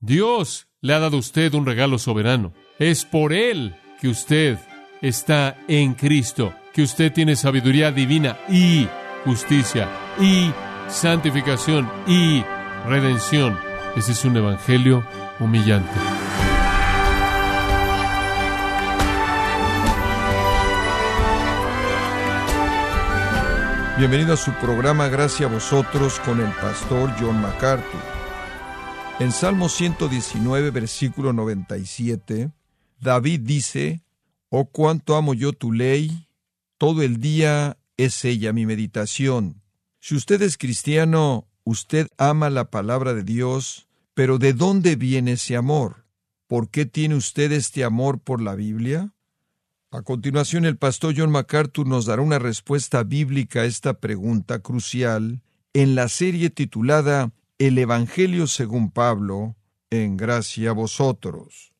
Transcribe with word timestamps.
Dios 0.00 0.66
le 0.80 0.94
ha 0.94 0.98
dado 0.98 1.18
a 1.18 1.20
usted 1.20 1.52
un 1.52 1.66
regalo 1.66 1.98
soberano. 1.98 2.54
Es 2.78 3.04
por 3.04 3.34
Él 3.34 3.76
que 4.00 4.08
usted 4.08 4.58
está 5.02 5.58
en 5.68 5.92
Cristo, 5.92 6.54
que 6.72 6.82
usted 6.82 7.12
tiene 7.12 7.36
sabiduría 7.36 7.92
divina 7.92 8.38
y 8.48 8.88
justicia 9.26 9.88
y 10.18 10.50
santificación 10.88 11.90
y 12.06 12.42
redención. 12.86 13.58
Ese 13.94 14.12
es 14.12 14.24
un 14.24 14.38
evangelio 14.38 15.04
humillante. 15.38 15.90
Bienvenido 23.98 24.32
a 24.32 24.36
su 24.38 24.50
programa 24.52 25.08
Gracias 25.08 25.50
a 25.50 25.52
vosotros 25.52 26.18
con 26.20 26.40
el 26.40 26.50
pastor 26.52 27.12
John 27.20 27.42
MacArthur. 27.42 28.19
En 29.20 29.32
Salmo 29.32 29.68
119, 29.68 30.70
versículo 30.70 31.34
97, 31.34 32.52
David 33.00 33.40
dice, 33.40 34.02
Oh 34.48 34.70
cuánto 34.70 35.14
amo 35.14 35.34
yo 35.34 35.52
tu 35.52 35.72
ley, 35.72 36.26
todo 36.78 37.02
el 37.02 37.20
día 37.20 37.76
es 37.98 38.24
ella 38.24 38.54
mi 38.54 38.64
meditación. 38.64 39.60
Si 39.98 40.14
usted 40.14 40.40
es 40.40 40.56
cristiano, 40.56 41.46
usted 41.64 42.08
ama 42.16 42.48
la 42.48 42.70
palabra 42.70 43.12
de 43.12 43.22
Dios, 43.22 43.88
pero 44.14 44.38
¿de 44.38 44.54
dónde 44.54 44.96
viene 44.96 45.32
ese 45.32 45.54
amor? 45.54 46.06
¿Por 46.46 46.70
qué 46.70 46.86
tiene 46.86 47.14
usted 47.14 47.52
este 47.52 47.84
amor 47.84 48.20
por 48.20 48.40
la 48.40 48.54
Biblia? 48.54 49.12
A 49.90 50.00
continuación, 50.00 50.64
el 50.64 50.78
pastor 50.78 51.12
John 51.14 51.30
MacArthur 51.30 51.86
nos 51.86 52.06
dará 52.06 52.22
una 52.22 52.38
respuesta 52.38 53.02
bíblica 53.02 53.60
a 53.60 53.64
esta 53.66 54.00
pregunta 54.00 54.60
crucial 54.60 55.42
en 55.74 55.94
la 55.94 56.08
serie 56.08 56.48
titulada 56.48 57.32
El 57.60 57.76
Evangelio 57.76 58.46
según 58.46 58.90
Pablo, 58.90 59.54
en 59.90 60.16
gracia 60.16 60.70
a 60.70 60.72
vosotros. 60.72 61.74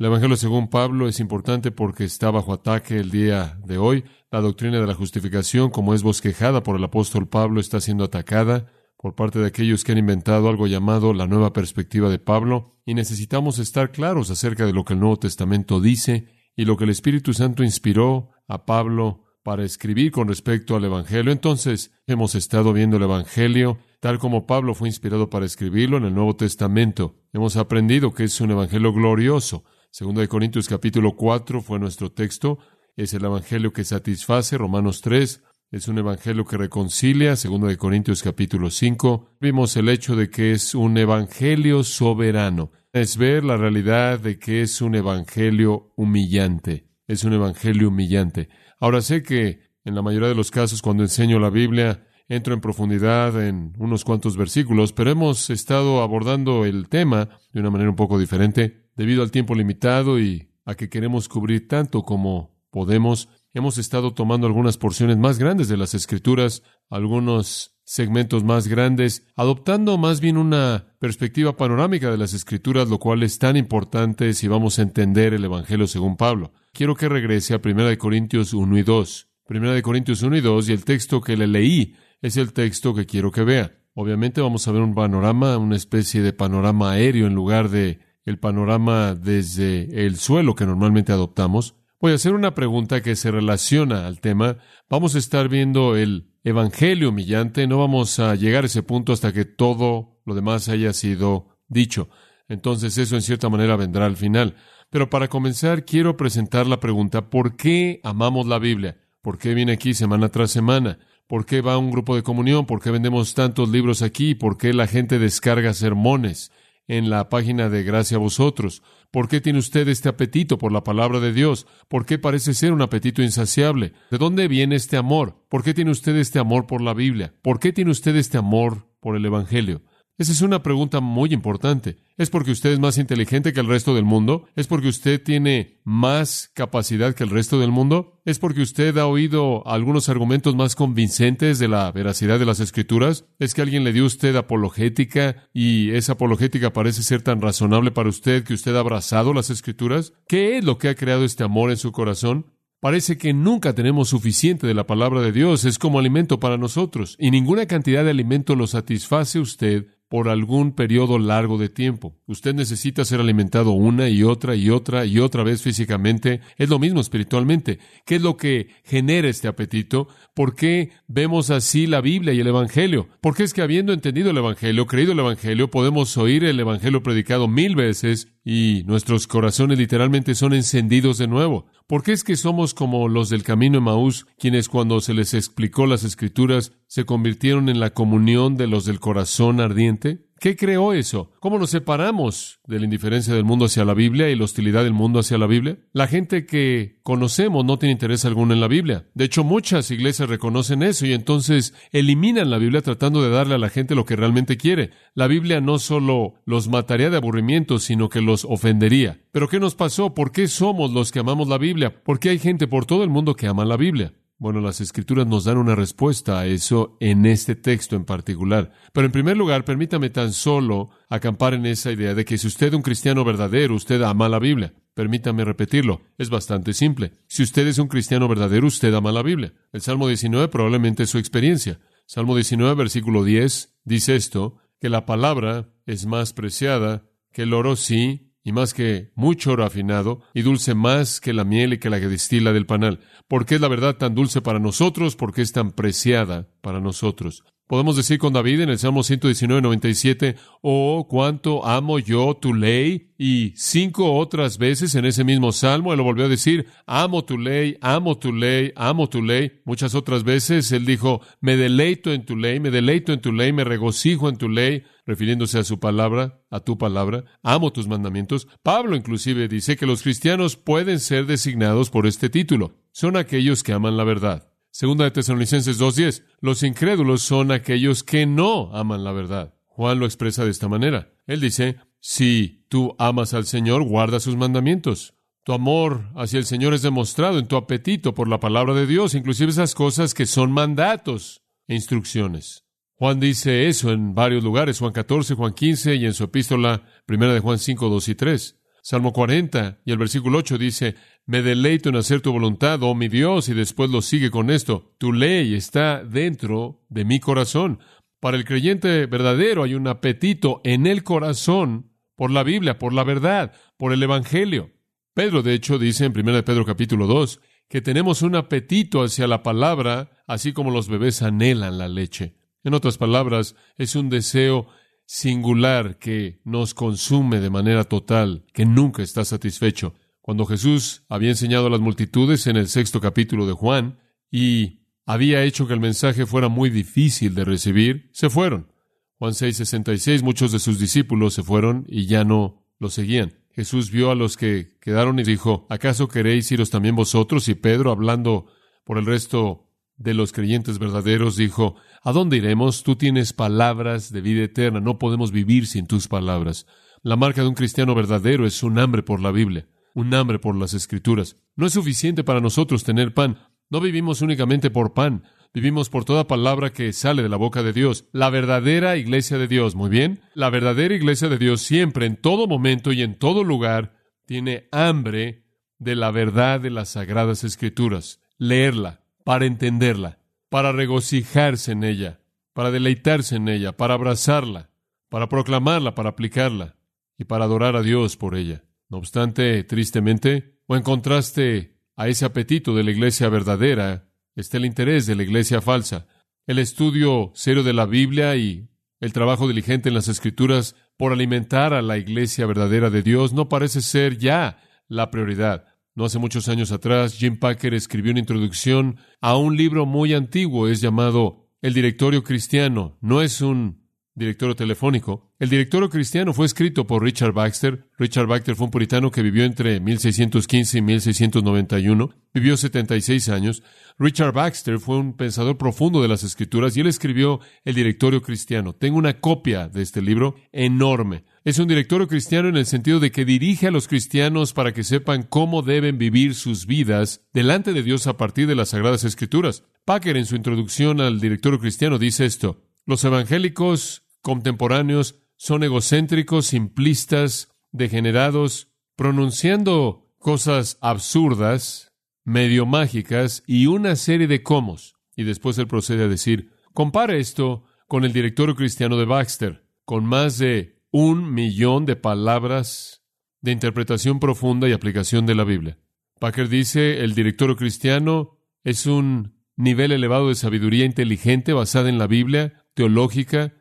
El 0.00 0.06
Evangelio 0.06 0.36
según 0.36 0.66
Pablo 0.66 1.06
es 1.06 1.20
importante 1.20 1.70
porque 1.70 2.02
está 2.02 2.32
bajo 2.32 2.52
ataque 2.52 2.96
el 2.96 3.12
día 3.12 3.56
de 3.64 3.78
hoy. 3.78 4.02
La 4.32 4.40
doctrina 4.40 4.80
de 4.80 4.86
la 4.88 4.94
justificación, 4.94 5.70
como 5.70 5.94
es 5.94 6.02
bosquejada 6.02 6.64
por 6.64 6.74
el 6.74 6.82
apóstol 6.82 7.28
Pablo, 7.28 7.60
está 7.60 7.80
siendo 7.80 8.02
atacada 8.02 8.66
por 8.96 9.14
parte 9.14 9.38
de 9.38 9.46
aquellos 9.46 9.84
que 9.84 9.92
han 9.92 9.98
inventado 9.98 10.48
algo 10.48 10.66
llamado 10.66 11.14
la 11.14 11.28
nueva 11.28 11.52
perspectiva 11.52 12.10
de 12.10 12.18
Pablo, 12.18 12.72
y 12.84 12.94
necesitamos 12.94 13.60
estar 13.60 13.92
claros 13.92 14.32
acerca 14.32 14.66
de 14.66 14.72
lo 14.72 14.84
que 14.84 14.94
el 14.94 14.98
Nuevo 14.98 15.20
Testamento 15.20 15.80
dice 15.80 16.26
y 16.56 16.64
lo 16.64 16.76
que 16.76 16.82
el 16.82 16.90
Espíritu 16.90 17.32
Santo 17.32 17.62
inspiró 17.62 18.30
a 18.48 18.66
Pablo 18.66 19.22
para 19.44 19.62
escribir 19.62 20.10
con 20.10 20.26
respecto 20.26 20.74
al 20.74 20.84
Evangelio. 20.84 21.30
Entonces, 21.30 21.92
hemos 22.08 22.34
estado 22.34 22.72
viendo 22.72 22.96
el 22.96 23.04
Evangelio 23.04 23.78
tal 24.04 24.18
como 24.18 24.46
Pablo 24.46 24.74
fue 24.74 24.86
inspirado 24.86 25.30
para 25.30 25.46
escribirlo 25.46 25.96
en 25.96 26.04
el 26.04 26.14
Nuevo 26.14 26.36
Testamento. 26.36 27.16
Hemos 27.32 27.56
aprendido 27.56 28.12
que 28.12 28.24
es 28.24 28.38
un 28.42 28.50
Evangelio 28.50 28.92
glorioso. 28.92 29.64
Segundo 29.90 30.20
de 30.20 30.28
Corintios 30.28 30.68
capítulo 30.68 31.16
4 31.16 31.62
fue 31.62 31.78
nuestro 31.78 32.12
texto. 32.12 32.58
Es 32.96 33.14
el 33.14 33.24
Evangelio 33.24 33.72
que 33.72 33.82
satisface. 33.82 34.58
Romanos 34.58 35.00
3 35.00 35.42
es 35.70 35.88
un 35.88 35.96
Evangelio 35.96 36.44
que 36.44 36.58
reconcilia. 36.58 37.34
Segundo 37.34 37.66
de 37.66 37.78
Corintios 37.78 38.22
capítulo 38.22 38.68
5 38.68 39.36
vimos 39.40 39.74
el 39.78 39.88
hecho 39.88 40.16
de 40.16 40.28
que 40.28 40.52
es 40.52 40.74
un 40.74 40.98
Evangelio 40.98 41.82
soberano 41.82 42.72
es 42.92 43.16
ver 43.16 43.42
la 43.42 43.56
realidad 43.56 44.20
de 44.20 44.38
que 44.38 44.60
es 44.60 44.82
un 44.82 44.96
evangelio 44.96 45.94
humillante. 45.96 46.90
Es 47.06 47.24
un 47.24 47.32
evangelio 47.32 47.88
humillante. 47.88 48.50
Ahora 48.78 49.00
sé 49.00 49.22
que 49.22 49.60
en 49.82 49.94
la 49.94 50.02
mayoría 50.02 50.28
de 50.28 50.34
los 50.34 50.50
casos 50.50 50.82
cuando 50.82 51.04
enseño 51.04 51.38
la 51.38 51.48
Biblia 51.48 52.06
entro 52.28 52.54
en 52.54 52.60
profundidad 52.60 53.46
en 53.46 53.74
unos 53.78 54.04
cuantos 54.04 54.36
versículos, 54.36 54.92
pero 54.92 55.10
hemos 55.10 55.50
estado 55.50 56.02
abordando 56.02 56.64
el 56.64 56.88
tema 56.88 57.28
de 57.52 57.60
una 57.60 57.70
manera 57.70 57.90
un 57.90 57.96
poco 57.96 58.18
diferente 58.18 58.88
debido 58.96 59.22
al 59.22 59.30
tiempo 59.30 59.54
limitado 59.54 60.18
y 60.18 60.50
a 60.64 60.74
que 60.74 60.88
queremos 60.88 61.28
cubrir 61.28 61.68
tanto 61.68 62.02
como 62.02 62.56
podemos. 62.70 63.28
Hemos 63.52 63.78
estado 63.78 64.14
tomando 64.14 64.46
algunas 64.46 64.78
porciones 64.78 65.16
más 65.16 65.38
grandes 65.38 65.68
de 65.68 65.76
las 65.76 65.94
escrituras, 65.94 66.62
algunos 66.88 67.74
segmentos 67.84 68.42
más 68.42 68.66
grandes, 68.66 69.26
adoptando 69.36 69.98
más 69.98 70.20
bien 70.20 70.38
una 70.38 70.96
perspectiva 70.98 71.56
panorámica 71.56 72.10
de 72.10 72.16
las 72.16 72.32
escrituras, 72.32 72.88
lo 72.88 72.98
cual 72.98 73.22
es 73.22 73.38
tan 73.38 73.56
importante 73.56 74.32
si 74.32 74.48
vamos 74.48 74.78
a 74.78 74.82
entender 74.82 75.34
el 75.34 75.44
Evangelio 75.44 75.86
según 75.86 76.16
Pablo. 76.16 76.52
Quiero 76.72 76.96
que 76.96 77.08
regrese 77.08 77.54
a 77.54 77.60
1 77.62 77.98
Corintios 77.98 78.54
1 78.54 78.78
y 78.78 78.82
2. 78.82 79.28
1 79.48 79.82
Corintios 79.82 80.22
1 80.22 80.36
y 80.36 80.40
2 80.40 80.68
y 80.70 80.72
el 80.72 80.84
texto 80.84 81.20
que 81.20 81.36
le 81.36 81.46
leí 81.46 81.94
es 82.24 82.38
el 82.38 82.54
texto 82.54 82.94
que 82.94 83.04
quiero 83.04 83.30
que 83.30 83.44
vea. 83.44 83.76
Obviamente 83.92 84.40
vamos 84.40 84.66
a 84.66 84.72
ver 84.72 84.80
un 84.80 84.94
panorama, 84.94 85.58
una 85.58 85.76
especie 85.76 86.22
de 86.22 86.32
panorama 86.32 86.92
aéreo 86.92 87.26
en 87.26 87.34
lugar 87.34 87.68
de 87.68 87.98
el 88.24 88.38
panorama 88.38 89.14
desde 89.14 90.06
el 90.06 90.16
suelo 90.16 90.54
que 90.54 90.64
normalmente 90.64 91.12
adoptamos. 91.12 91.74
Voy 92.00 92.12
a 92.12 92.14
hacer 92.14 92.32
una 92.32 92.54
pregunta 92.54 93.02
que 93.02 93.14
se 93.14 93.30
relaciona 93.30 94.06
al 94.06 94.22
tema. 94.22 94.56
Vamos 94.88 95.14
a 95.14 95.18
estar 95.18 95.50
viendo 95.50 95.96
el 95.96 96.32
evangelio 96.44 97.10
humillante, 97.10 97.66
no 97.66 97.76
vamos 97.76 98.18
a 98.18 98.34
llegar 98.36 98.64
a 98.64 98.68
ese 98.68 98.82
punto 98.82 99.12
hasta 99.12 99.34
que 99.34 99.44
todo 99.44 100.22
lo 100.24 100.34
demás 100.34 100.70
haya 100.70 100.94
sido 100.94 101.48
dicho. 101.68 102.08
Entonces 102.48 102.96
eso 102.96 103.16
en 103.16 103.22
cierta 103.22 103.50
manera 103.50 103.76
vendrá 103.76 104.06
al 104.06 104.16
final. 104.16 104.56
Pero 104.88 105.10
para 105.10 105.28
comenzar 105.28 105.84
quiero 105.84 106.16
presentar 106.16 106.66
la 106.66 106.80
pregunta, 106.80 107.28
¿por 107.28 107.56
qué 107.56 108.00
amamos 108.02 108.46
la 108.46 108.58
Biblia? 108.58 108.96
¿Por 109.20 109.36
qué 109.36 109.52
viene 109.52 109.72
aquí 109.72 109.92
semana 109.92 110.30
tras 110.30 110.52
semana? 110.52 110.98
¿Por 111.26 111.46
qué 111.46 111.62
va 111.62 111.78
un 111.78 111.90
grupo 111.90 112.16
de 112.16 112.22
comunión? 112.22 112.66
¿Por 112.66 112.82
qué 112.82 112.90
vendemos 112.90 113.34
tantos 113.34 113.70
libros 113.70 114.02
aquí? 114.02 114.34
¿Por 114.34 114.58
qué 114.58 114.74
la 114.74 114.86
gente 114.86 115.18
descarga 115.18 115.72
sermones 115.72 116.52
en 116.86 117.08
la 117.08 117.30
página 117.30 117.70
de 117.70 117.82
Gracia 117.82 118.18
a 118.18 118.20
vosotros? 118.20 118.82
¿Por 119.10 119.28
qué 119.28 119.40
tiene 119.40 119.58
usted 119.58 119.88
este 119.88 120.10
apetito 120.10 120.58
por 120.58 120.70
la 120.70 120.84
palabra 120.84 121.20
de 121.20 121.32
Dios? 121.32 121.66
¿Por 121.88 122.04
qué 122.04 122.18
parece 122.18 122.52
ser 122.52 122.74
un 122.74 122.82
apetito 122.82 123.22
insaciable? 123.22 123.94
¿De 124.10 124.18
dónde 124.18 124.48
viene 124.48 124.76
este 124.76 124.98
amor? 124.98 125.42
¿Por 125.48 125.62
qué 125.62 125.72
tiene 125.72 125.92
usted 125.92 126.14
este 126.16 126.38
amor 126.38 126.66
por 126.66 126.82
la 126.82 126.92
Biblia? 126.92 127.32
¿Por 127.40 127.58
qué 127.58 127.72
tiene 127.72 127.90
usted 127.90 128.16
este 128.16 128.36
amor 128.36 128.86
por 129.00 129.16
el 129.16 129.24
Evangelio? 129.24 129.82
Esa 130.16 130.30
es 130.30 130.42
una 130.42 130.62
pregunta 130.62 131.00
muy 131.00 131.32
importante. 131.32 131.96
¿Es 132.16 132.30
porque 132.30 132.52
usted 132.52 132.70
es 132.70 132.78
más 132.78 132.98
inteligente 132.98 133.52
que 133.52 133.58
el 133.58 133.66
resto 133.66 133.96
del 133.96 134.04
mundo? 134.04 134.46
¿Es 134.54 134.68
porque 134.68 134.86
usted 134.86 135.20
tiene 135.20 135.80
más 135.82 136.52
capacidad 136.54 137.16
que 137.16 137.24
el 137.24 137.30
resto 137.30 137.58
del 137.58 137.72
mundo? 137.72 138.20
¿Es 138.24 138.38
porque 138.38 138.62
usted 138.62 138.96
ha 138.98 139.08
oído 139.08 139.66
algunos 139.66 140.08
argumentos 140.08 140.54
más 140.54 140.76
convincentes 140.76 141.58
de 141.58 141.66
la 141.66 141.90
veracidad 141.90 142.38
de 142.38 142.46
las 142.46 142.60
escrituras? 142.60 143.24
¿Es 143.40 143.54
que 143.54 143.62
alguien 143.62 143.82
le 143.82 143.92
dio 143.92 144.04
a 144.04 144.06
usted 144.06 144.36
apologética 144.36 145.48
y 145.52 145.90
esa 145.90 146.12
apologética 146.12 146.72
parece 146.72 147.02
ser 147.02 147.22
tan 147.22 147.40
razonable 147.40 147.90
para 147.90 148.08
usted 148.08 148.44
que 148.44 148.54
usted 148.54 148.76
ha 148.76 148.80
abrazado 148.80 149.34
las 149.34 149.50
escrituras? 149.50 150.12
¿Qué 150.28 150.58
es 150.58 150.64
lo 150.64 150.78
que 150.78 150.90
ha 150.90 150.94
creado 150.94 151.24
este 151.24 151.42
amor 151.42 151.70
en 151.70 151.76
su 151.76 151.90
corazón? 151.90 152.54
Parece 152.84 153.16
que 153.16 153.32
nunca 153.32 153.74
tenemos 153.74 154.10
suficiente 154.10 154.66
de 154.66 154.74
la 154.74 154.86
palabra 154.86 155.22
de 155.22 155.32
Dios, 155.32 155.64
es 155.64 155.78
como 155.78 155.98
alimento 155.98 156.38
para 156.38 156.58
nosotros, 156.58 157.16
y 157.18 157.30
ninguna 157.30 157.64
cantidad 157.64 158.04
de 158.04 158.10
alimento 158.10 158.56
lo 158.56 158.66
satisface 158.66 159.40
usted 159.40 159.86
por 160.14 160.28
algún 160.28 160.76
periodo 160.76 161.18
largo 161.18 161.58
de 161.58 161.68
tiempo. 161.68 162.14
Usted 162.28 162.54
necesita 162.54 163.04
ser 163.04 163.18
alimentado 163.18 163.72
una 163.72 164.08
y 164.08 164.22
otra 164.22 164.54
y 164.54 164.70
otra 164.70 165.06
y 165.06 165.18
otra 165.18 165.42
vez 165.42 165.60
físicamente. 165.60 166.40
Es 166.56 166.68
lo 166.68 166.78
mismo 166.78 167.00
espiritualmente. 167.00 167.80
¿Qué 168.06 168.14
es 168.14 168.22
lo 168.22 168.36
que 168.36 168.68
genera 168.84 169.28
este 169.28 169.48
apetito? 169.48 170.06
¿Por 170.32 170.54
qué 170.54 170.90
vemos 171.08 171.50
así 171.50 171.88
la 171.88 172.00
Biblia 172.00 172.32
y 172.32 172.38
el 172.38 172.46
Evangelio? 172.46 173.08
Porque 173.20 173.42
es 173.42 173.52
que 173.52 173.62
habiendo 173.62 173.92
entendido 173.92 174.30
el 174.30 174.38
Evangelio, 174.38 174.86
creído 174.86 175.10
el 175.10 175.18
Evangelio, 175.18 175.68
podemos 175.68 176.16
oír 176.16 176.44
el 176.44 176.60
Evangelio 176.60 177.02
predicado 177.02 177.48
mil 177.48 177.74
veces 177.74 178.28
y 178.44 178.84
nuestros 178.86 179.26
corazones 179.26 179.78
literalmente 179.78 180.36
son 180.36 180.52
encendidos 180.52 181.18
de 181.18 181.26
nuevo. 181.26 181.66
¿Por 181.86 182.02
qué 182.02 182.12
es 182.12 182.24
que 182.24 182.36
somos 182.36 182.72
como 182.72 183.08
los 183.08 183.30
del 183.30 183.42
camino 183.42 183.78
de 183.78 183.84
Maús, 183.84 184.26
quienes 184.38 184.68
cuando 184.68 185.00
se 185.00 185.14
les 185.14 185.34
explicó 185.34 185.86
las 185.86 186.04
escrituras 186.04 186.72
se 186.86 187.04
convirtieron 187.04 187.68
en 187.68 187.80
la 187.80 187.90
comunión 187.90 188.56
de 188.56 188.66
los 188.66 188.84
del 188.84 189.00
corazón 189.00 189.60
ardiente? 189.60 190.03
¿Qué 190.40 190.56
creó 190.56 190.92
eso? 190.92 191.30
¿Cómo 191.40 191.58
nos 191.58 191.70
separamos 191.70 192.60
de 192.66 192.78
la 192.78 192.84
indiferencia 192.84 193.32
del 193.32 193.44
mundo 193.44 193.64
hacia 193.64 193.84
la 193.84 193.94
Biblia 193.94 194.28
y 194.28 194.36
la 194.36 194.44
hostilidad 194.44 194.84
del 194.84 194.92
mundo 194.92 195.20
hacia 195.20 195.38
la 195.38 195.46
Biblia? 195.46 195.78
La 195.92 196.06
gente 196.06 196.44
que 196.44 196.98
conocemos 197.02 197.64
no 197.64 197.78
tiene 197.78 197.92
interés 197.92 198.26
alguno 198.26 198.52
en 198.52 198.60
la 198.60 198.68
Biblia. 198.68 199.06
De 199.14 199.24
hecho, 199.24 199.42
muchas 199.42 199.90
iglesias 199.90 200.28
reconocen 200.28 200.82
eso 200.82 201.06
y 201.06 201.14
entonces 201.14 201.72
eliminan 201.92 202.50
la 202.50 202.58
Biblia 202.58 202.82
tratando 202.82 203.22
de 203.22 203.30
darle 203.30 203.54
a 203.54 203.58
la 203.58 203.70
gente 203.70 203.94
lo 203.94 204.04
que 204.04 204.16
realmente 204.16 204.58
quiere. 204.58 204.90
La 205.14 205.28
Biblia 205.28 205.62
no 205.62 205.78
solo 205.78 206.34
los 206.44 206.68
mataría 206.68 207.08
de 207.08 207.16
aburrimiento, 207.16 207.78
sino 207.78 208.10
que 208.10 208.20
los 208.20 208.44
ofendería. 208.44 209.22
¿Pero 209.32 209.48
qué 209.48 209.60
nos 209.60 209.74
pasó? 209.74 210.12
¿Por 210.12 210.30
qué 210.30 210.48
somos 210.48 210.92
los 210.92 211.10
que 211.10 211.20
amamos 211.20 211.48
la 211.48 211.56
Biblia? 211.56 212.02
¿Por 212.02 212.20
qué 212.20 212.28
hay 212.28 212.38
gente 212.38 212.66
por 212.66 212.84
todo 212.84 213.02
el 213.02 213.08
mundo 213.08 213.34
que 213.34 213.46
ama 213.46 213.64
la 213.64 213.78
Biblia? 213.78 214.12
Bueno, 214.36 214.60
las 214.60 214.80
escrituras 214.80 215.26
nos 215.26 215.44
dan 215.44 215.58
una 215.58 215.76
respuesta 215.76 216.40
a 216.40 216.46
eso 216.46 216.96
en 217.00 217.24
este 217.24 217.54
texto 217.54 217.94
en 217.94 218.04
particular. 218.04 218.72
Pero 218.92 219.06
en 219.06 219.12
primer 219.12 219.36
lugar, 219.36 219.64
permítame 219.64 220.10
tan 220.10 220.32
solo 220.32 220.90
acampar 221.08 221.54
en 221.54 221.66
esa 221.66 221.92
idea 221.92 222.14
de 222.14 222.24
que 222.24 222.36
si 222.36 222.48
usted 222.48 222.68
es 222.68 222.74
un 222.74 222.82
cristiano 222.82 223.24
verdadero, 223.24 223.74
usted 223.74 224.02
ama 224.02 224.28
la 224.28 224.40
Biblia. 224.40 224.74
Permítame 224.94 225.44
repetirlo. 225.44 226.02
Es 226.18 226.30
bastante 226.30 226.72
simple. 226.72 227.12
Si 227.28 227.42
usted 227.42 227.66
es 227.66 227.78
un 227.78 227.88
cristiano 227.88 228.26
verdadero, 228.28 228.66
usted 228.66 228.92
ama 228.92 229.12
la 229.12 229.22
Biblia. 229.22 229.54
El 229.72 229.80
Salmo 229.80 230.08
19 230.08 230.48
probablemente 230.48 231.04
es 231.04 231.10
su 231.10 231.18
experiencia. 231.18 231.78
Salmo 232.06 232.34
19, 232.34 232.74
versículo 232.74 233.24
10, 233.24 233.78
dice 233.84 234.16
esto, 234.16 234.58
que 234.80 234.88
la 234.88 235.06
palabra 235.06 235.72
es 235.86 236.06
más 236.06 236.32
preciada 236.32 237.08
que 237.32 237.42
el 237.42 237.54
oro, 237.54 237.76
sí, 237.76 238.33
y 238.44 238.52
más 238.52 238.74
que 238.74 239.10
mucho 239.14 239.52
oro 239.52 239.64
afinado, 239.64 240.20
y 240.34 240.42
dulce 240.42 240.74
más 240.74 241.20
que 241.20 241.32
la 241.32 241.44
miel 241.44 241.72
y 241.72 241.78
que 241.78 241.90
la 241.90 241.98
que 241.98 242.08
destila 242.08 242.52
del 242.52 242.66
panal. 242.66 243.00
¿Por 243.26 243.46
qué 243.46 243.54
es 243.54 243.60
la 243.60 243.68
verdad 243.68 243.96
tan 243.96 244.14
dulce 244.14 244.42
para 244.42 244.58
nosotros? 244.58 245.16
Porque 245.16 245.42
es 245.42 245.52
tan 245.52 245.72
preciada 245.72 246.46
para 246.60 246.78
nosotros. 246.78 247.42
Podemos 247.66 247.96
decir 247.96 248.18
con 248.18 248.34
David 248.34 248.60
en 248.60 248.68
el 248.68 248.78
Salmo 248.78 249.02
119, 249.02 249.62
97, 249.62 250.36
oh, 250.60 251.06
cuánto 251.08 251.64
amo 251.64 251.98
yo 251.98 252.34
tu 252.34 252.52
ley. 252.52 253.12
Y 253.16 253.54
cinco 253.56 254.16
otras 254.16 254.58
veces 254.58 254.94
en 254.94 255.06
ese 255.06 255.24
mismo 255.24 255.50
Salmo 255.50 255.92
él 255.92 255.98
lo 255.98 256.04
volvió 256.04 256.26
a 256.26 256.28
decir, 256.28 256.66
amo 256.86 257.24
tu 257.24 257.38
ley, 257.38 257.78
amo 257.80 258.18
tu 258.18 258.34
ley, 258.34 258.72
amo 258.76 259.08
tu 259.08 259.22
ley. 259.22 259.62
Muchas 259.64 259.94
otras 259.94 260.24
veces 260.24 260.70
él 260.72 260.84
dijo, 260.84 261.22
me 261.40 261.56
deleito 261.56 262.12
en 262.12 262.26
tu 262.26 262.36
ley, 262.36 262.60
me 262.60 262.70
deleito 262.70 263.14
en 263.14 263.22
tu 263.22 263.32
ley, 263.32 263.54
me 263.54 263.64
regocijo 263.64 264.28
en 264.28 264.36
tu 264.36 264.50
ley, 264.50 264.82
refiriéndose 265.06 265.58
a 265.58 265.64
su 265.64 265.80
palabra, 265.80 266.42
a 266.50 266.60
tu 266.60 266.76
palabra, 266.76 267.24
amo 267.42 267.72
tus 267.72 267.88
mandamientos. 267.88 268.46
Pablo 268.62 268.94
inclusive 268.94 269.48
dice 269.48 269.76
que 269.76 269.86
los 269.86 270.02
cristianos 270.02 270.56
pueden 270.56 271.00
ser 271.00 271.24
designados 271.24 271.88
por 271.88 272.06
este 272.06 272.28
título. 272.28 272.76
Son 272.92 273.16
aquellos 273.16 273.62
que 273.62 273.72
aman 273.72 273.96
la 273.96 274.04
verdad. 274.04 274.53
Segunda 274.74 275.04
de 275.04 275.12
Tesalonicenses 275.12 275.80
2.10. 275.80 276.24
Los 276.40 276.64
incrédulos 276.64 277.22
son 277.22 277.52
aquellos 277.52 278.02
que 278.02 278.26
no 278.26 278.74
aman 278.74 279.04
la 279.04 279.12
verdad. 279.12 279.54
Juan 279.66 280.00
lo 280.00 280.04
expresa 280.04 280.44
de 280.44 280.50
esta 280.50 280.66
manera. 280.66 281.12
Él 281.28 281.38
dice, 281.38 281.76
si 282.00 282.66
tú 282.68 282.96
amas 282.98 283.34
al 283.34 283.46
Señor, 283.46 283.84
guarda 283.84 284.18
sus 284.18 284.34
mandamientos. 284.34 285.14
Tu 285.44 285.52
amor 285.52 286.10
hacia 286.16 286.40
el 286.40 286.44
Señor 286.44 286.74
es 286.74 286.82
demostrado 286.82 287.38
en 287.38 287.46
tu 287.46 287.54
apetito 287.54 288.14
por 288.14 288.26
la 288.26 288.40
palabra 288.40 288.74
de 288.74 288.88
Dios, 288.88 289.14
inclusive 289.14 289.52
esas 289.52 289.76
cosas 289.76 290.12
que 290.12 290.26
son 290.26 290.50
mandatos 290.50 291.44
e 291.68 291.76
instrucciones. 291.76 292.64
Juan 292.96 293.20
dice 293.20 293.68
eso 293.68 293.92
en 293.92 294.16
varios 294.16 294.42
lugares, 294.42 294.80
Juan 294.80 294.92
14, 294.92 295.34
Juan 295.34 295.54
15 295.54 295.94
y 295.94 296.04
en 296.04 296.14
su 296.14 296.24
epístola 296.24 296.82
primera 297.06 297.32
de 297.32 297.38
Juan 297.38 297.60
5, 297.60 297.88
2 297.88 298.08
y 298.08 298.14
3. 298.16 298.58
Salmo 298.82 299.14
40 299.14 299.80
y 299.86 299.92
el 299.92 299.98
versículo 299.98 300.38
8 300.38 300.58
dice, 300.58 300.96
me 301.26 301.42
deleito 301.42 301.88
en 301.88 301.96
hacer 301.96 302.20
tu 302.20 302.32
voluntad, 302.32 302.82
oh 302.82 302.94
mi 302.94 303.08
Dios, 303.08 303.48
y 303.48 303.54
después 303.54 303.90
lo 303.90 304.02
sigue 304.02 304.30
con 304.30 304.50
esto, 304.50 304.94
tu 304.98 305.12
ley 305.12 305.54
está 305.54 306.04
dentro 306.04 306.84
de 306.88 307.04
mi 307.04 307.20
corazón. 307.20 307.80
Para 308.20 308.36
el 308.36 308.44
creyente 308.44 309.06
verdadero 309.06 309.62
hay 309.62 309.74
un 309.74 309.86
apetito 309.86 310.60
en 310.64 310.86
el 310.86 311.02
corazón 311.02 311.90
por 312.16 312.30
la 312.30 312.42
Biblia, 312.42 312.78
por 312.78 312.92
la 312.92 313.04
verdad, 313.04 313.52
por 313.76 313.92
el 313.92 314.02
Evangelio. 314.02 314.70
Pedro, 315.14 315.42
de 315.42 315.54
hecho, 315.54 315.78
dice 315.78 316.06
en 316.06 316.18
1 316.18 316.44
Pedro 316.44 316.64
capítulo 316.64 317.06
2, 317.06 317.40
que 317.68 317.80
tenemos 317.80 318.22
un 318.22 318.36
apetito 318.36 319.02
hacia 319.02 319.26
la 319.26 319.42
palabra, 319.42 320.10
así 320.26 320.52
como 320.52 320.70
los 320.70 320.88
bebés 320.88 321.22
anhelan 321.22 321.78
la 321.78 321.88
leche. 321.88 322.34
En 322.62 322.74
otras 322.74 322.98
palabras, 322.98 323.56
es 323.76 323.94
un 323.94 324.10
deseo 324.10 324.68
singular 325.06 325.98
que 325.98 326.40
nos 326.44 326.74
consume 326.74 327.40
de 327.40 327.50
manera 327.50 327.84
total, 327.84 328.44
que 328.52 328.64
nunca 328.64 329.02
está 329.02 329.24
satisfecho. 329.24 329.94
Cuando 330.24 330.46
Jesús 330.46 331.04
había 331.10 331.28
enseñado 331.28 331.66
a 331.66 331.70
las 331.70 331.82
multitudes 331.82 332.46
en 332.46 332.56
el 332.56 332.68
sexto 332.68 332.98
capítulo 332.98 333.46
de 333.46 333.52
Juan 333.52 333.98
y 334.30 334.86
había 335.04 335.42
hecho 335.44 335.66
que 335.66 335.74
el 335.74 335.80
mensaje 335.80 336.24
fuera 336.24 336.48
muy 336.48 336.70
difícil 336.70 337.34
de 337.34 337.44
recibir, 337.44 338.08
se 338.14 338.30
fueron. 338.30 338.72
Juan 339.18 339.34
6:66, 339.34 340.22
muchos 340.22 340.50
de 340.50 340.60
sus 340.60 340.78
discípulos 340.78 341.34
se 341.34 341.42
fueron 341.42 341.84
y 341.90 342.06
ya 342.06 342.24
no 342.24 342.64
lo 342.78 342.88
seguían. 342.88 343.34
Jesús 343.50 343.90
vio 343.90 344.10
a 344.10 344.14
los 344.14 344.38
que 344.38 344.78
quedaron 344.80 345.18
y 345.18 345.24
dijo, 345.24 345.66
¿acaso 345.68 346.08
queréis 346.08 346.50
iros 346.50 346.70
también 346.70 346.96
vosotros? 346.96 347.46
Y 347.50 347.54
Pedro, 347.54 347.90
hablando 347.90 348.46
por 348.84 348.96
el 348.96 349.04
resto 349.04 349.68
de 349.98 350.14
los 350.14 350.32
creyentes 350.32 350.78
verdaderos, 350.78 351.36
dijo, 351.36 351.76
¿A 352.02 352.12
dónde 352.12 352.38
iremos? 352.38 352.82
Tú 352.82 352.96
tienes 352.96 353.34
palabras 353.34 354.10
de 354.10 354.22
vida 354.22 354.44
eterna, 354.44 354.80
no 354.80 354.98
podemos 354.98 355.32
vivir 355.32 355.66
sin 355.66 355.86
tus 355.86 356.08
palabras. 356.08 356.66
La 357.02 357.16
marca 357.16 357.42
de 357.42 357.48
un 357.48 357.54
cristiano 357.54 357.94
verdadero 357.94 358.46
es 358.46 358.62
un 358.62 358.78
hambre 358.78 359.02
por 359.02 359.20
la 359.20 359.30
Biblia, 359.30 359.68
un 359.94 360.12
hambre 360.12 360.38
por 360.38 360.56
las 360.56 360.74
Escrituras. 360.74 361.36
No 361.56 361.66
es 361.66 361.72
suficiente 361.72 362.24
para 362.24 362.40
nosotros 362.40 362.84
tener 362.84 363.14
pan. 363.14 363.38
No 363.70 363.80
vivimos 363.80 364.20
únicamente 364.20 364.70
por 364.70 364.92
pan, 364.92 365.24
vivimos 365.54 365.88
por 365.88 366.04
toda 366.04 366.26
palabra 366.26 366.72
que 366.72 366.92
sale 366.92 367.22
de 367.22 367.28
la 367.28 367.36
boca 367.36 367.62
de 367.62 367.72
Dios. 367.72 368.04
La 368.12 368.28
verdadera 368.28 368.96
iglesia 368.96 369.38
de 369.38 369.48
Dios, 369.48 369.74
muy 369.74 369.88
bien, 369.88 370.20
la 370.34 370.50
verdadera 370.50 370.94
iglesia 370.94 371.28
de 371.28 371.38
Dios 371.38 371.62
siempre, 371.62 372.06
en 372.06 372.16
todo 372.16 372.46
momento 372.46 372.92
y 372.92 373.02
en 373.02 373.18
todo 373.18 373.42
lugar, 373.42 373.94
tiene 374.26 374.68
hambre 374.70 375.44
de 375.78 375.96
la 375.96 376.10
verdad 376.10 376.60
de 376.60 376.70
las 376.70 376.90
sagradas 376.90 377.44
escrituras. 377.44 378.20
Leerla, 378.36 379.04
para 379.24 379.46
entenderla, 379.46 380.18
para 380.50 380.72
regocijarse 380.72 381.72
en 381.72 381.84
ella, 381.84 382.20
para 382.52 382.70
deleitarse 382.70 383.36
en 383.36 383.48
ella, 383.48 383.76
para 383.76 383.94
abrazarla, 383.94 384.70
para 385.08 385.28
proclamarla, 385.28 385.94
para 385.94 386.10
aplicarla 386.10 386.76
y 387.16 387.24
para 387.24 387.44
adorar 387.44 387.76
a 387.76 387.82
Dios 387.82 388.16
por 388.16 388.36
ella. 388.36 388.64
No 388.94 388.98
obstante, 388.98 389.64
tristemente, 389.64 390.60
o 390.68 390.76
en 390.76 390.84
contraste 390.84 391.80
a 391.96 392.06
ese 392.06 392.26
apetito 392.26 392.76
de 392.76 392.84
la 392.84 392.92
iglesia 392.92 393.28
verdadera, 393.28 394.08
está 394.36 394.58
el 394.58 394.66
interés 394.66 395.04
de 395.06 395.16
la 395.16 395.24
iglesia 395.24 395.60
falsa. 395.60 396.06
El 396.46 396.60
estudio 396.60 397.32
serio 397.34 397.64
de 397.64 397.72
la 397.72 397.86
Biblia 397.86 398.36
y 398.36 398.68
el 399.00 399.12
trabajo 399.12 399.48
diligente 399.48 399.88
en 399.88 399.96
las 399.96 400.06
Escrituras 400.06 400.76
por 400.96 401.12
alimentar 401.12 401.74
a 401.74 401.82
la 401.82 401.98
iglesia 401.98 402.46
verdadera 402.46 402.88
de 402.88 403.02
Dios 403.02 403.32
no 403.32 403.48
parece 403.48 403.82
ser 403.82 404.16
ya 404.16 404.62
la 404.86 405.10
prioridad. 405.10 405.64
No 405.96 406.04
hace 406.04 406.20
muchos 406.20 406.48
años 406.48 406.70
atrás, 406.70 407.14
Jim 407.14 407.36
Packer 407.36 407.74
escribió 407.74 408.12
una 408.12 408.20
introducción 408.20 408.98
a 409.20 409.36
un 409.36 409.56
libro 409.56 409.86
muy 409.86 410.14
antiguo, 410.14 410.68
es 410.68 410.80
llamado 410.80 411.48
El 411.62 411.74
Directorio 411.74 412.22
Cristiano. 412.22 412.96
No 413.00 413.22
es 413.22 413.40
un 413.40 413.88
directorio 414.14 414.54
telefónico. 414.54 415.33
El 415.44 415.50
directorio 415.50 415.90
cristiano 415.90 416.32
fue 416.32 416.46
escrito 416.46 416.86
por 416.86 417.02
Richard 417.02 417.34
Baxter. 417.34 417.86
Richard 417.98 418.26
Baxter 418.26 418.56
fue 418.56 418.64
un 418.64 418.70
puritano 418.70 419.10
que 419.10 419.20
vivió 419.20 419.44
entre 419.44 419.78
1615 419.78 420.78
y 420.78 420.80
1691. 420.80 422.14
Vivió 422.32 422.56
76 422.56 423.28
años. 423.28 423.62
Richard 423.98 424.32
Baxter 424.32 424.78
fue 424.78 424.96
un 424.96 425.14
pensador 425.14 425.58
profundo 425.58 426.00
de 426.00 426.08
las 426.08 426.24
escrituras 426.24 426.74
y 426.74 426.80
él 426.80 426.86
escribió 426.86 427.40
el 427.66 427.74
directorio 427.74 428.22
cristiano. 428.22 428.74
Tengo 428.74 428.96
una 428.96 429.20
copia 429.20 429.68
de 429.68 429.82
este 429.82 430.00
libro 430.00 430.36
enorme. 430.50 431.24
Es 431.44 431.58
un 431.58 431.68
directorio 431.68 432.08
cristiano 432.08 432.48
en 432.48 432.56
el 432.56 432.64
sentido 432.64 432.98
de 432.98 433.12
que 433.12 433.26
dirige 433.26 433.66
a 433.66 433.70
los 433.70 433.86
cristianos 433.86 434.54
para 434.54 434.72
que 434.72 434.82
sepan 434.82 435.24
cómo 435.24 435.60
deben 435.60 435.98
vivir 435.98 436.34
sus 436.34 436.64
vidas 436.64 437.20
delante 437.34 437.74
de 437.74 437.82
Dios 437.82 438.06
a 438.06 438.16
partir 438.16 438.46
de 438.46 438.54
las 438.54 438.70
sagradas 438.70 439.04
escrituras. 439.04 439.64
Packer 439.84 440.16
en 440.16 440.24
su 440.24 440.36
introducción 440.36 441.02
al 441.02 441.20
directorio 441.20 441.58
cristiano 441.58 441.98
dice 441.98 442.24
esto. 442.24 442.62
Los 442.86 443.04
evangélicos 443.04 444.06
contemporáneos 444.22 445.20
son 445.36 445.62
egocéntricos, 445.62 446.46
simplistas, 446.46 447.48
degenerados, 447.72 448.68
pronunciando 448.96 450.12
cosas 450.18 450.78
absurdas, 450.80 451.92
medio 452.24 452.66
mágicas 452.66 453.42
y 453.46 453.66
una 453.66 453.96
serie 453.96 454.26
de 454.26 454.42
comos. 454.42 454.96
Y 455.16 455.24
después 455.24 455.58
él 455.58 455.66
procede 455.66 456.04
a 456.04 456.08
decir, 456.08 456.52
compare 456.72 457.18
esto 457.18 457.64
con 457.86 458.04
el 458.04 458.12
directorio 458.12 458.54
cristiano 458.54 458.96
de 458.96 459.04
Baxter, 459.04 459.68
con 459.84 460.04
más 460.04 460.38
de 460.38 460.82
un 460.90 461.32
millón 461.32 461.86
de 461.86 461.96
palabras 461.96 463.02
de 463.40 463.52
interpretación 463.52 464.20
profunda 464.20 464.68
y 464.68 464.72
aplicación 464.72 465.26
de 465.26 465.34
la 465.34 465.44
Biblia. 465.44 465.78
Packer 466.18 466.48
dice, 466.48 467.04
el 467.04 467.14
directorio 467.14 467.56
cristiano 467.56 468.38
es 468.62 468.86
un 468.86 469.34
nivel 469.56 469.92
elevado 469.92 470.28
de 470.28 470.34
sabiduría 470.34 470.84
inteligente 470.84 471.52
basada 471.52 471.88
en 471.88 471.98
la 471.98 472.06
Biblia, 472.06 472.64
teológica, 472.74 473.52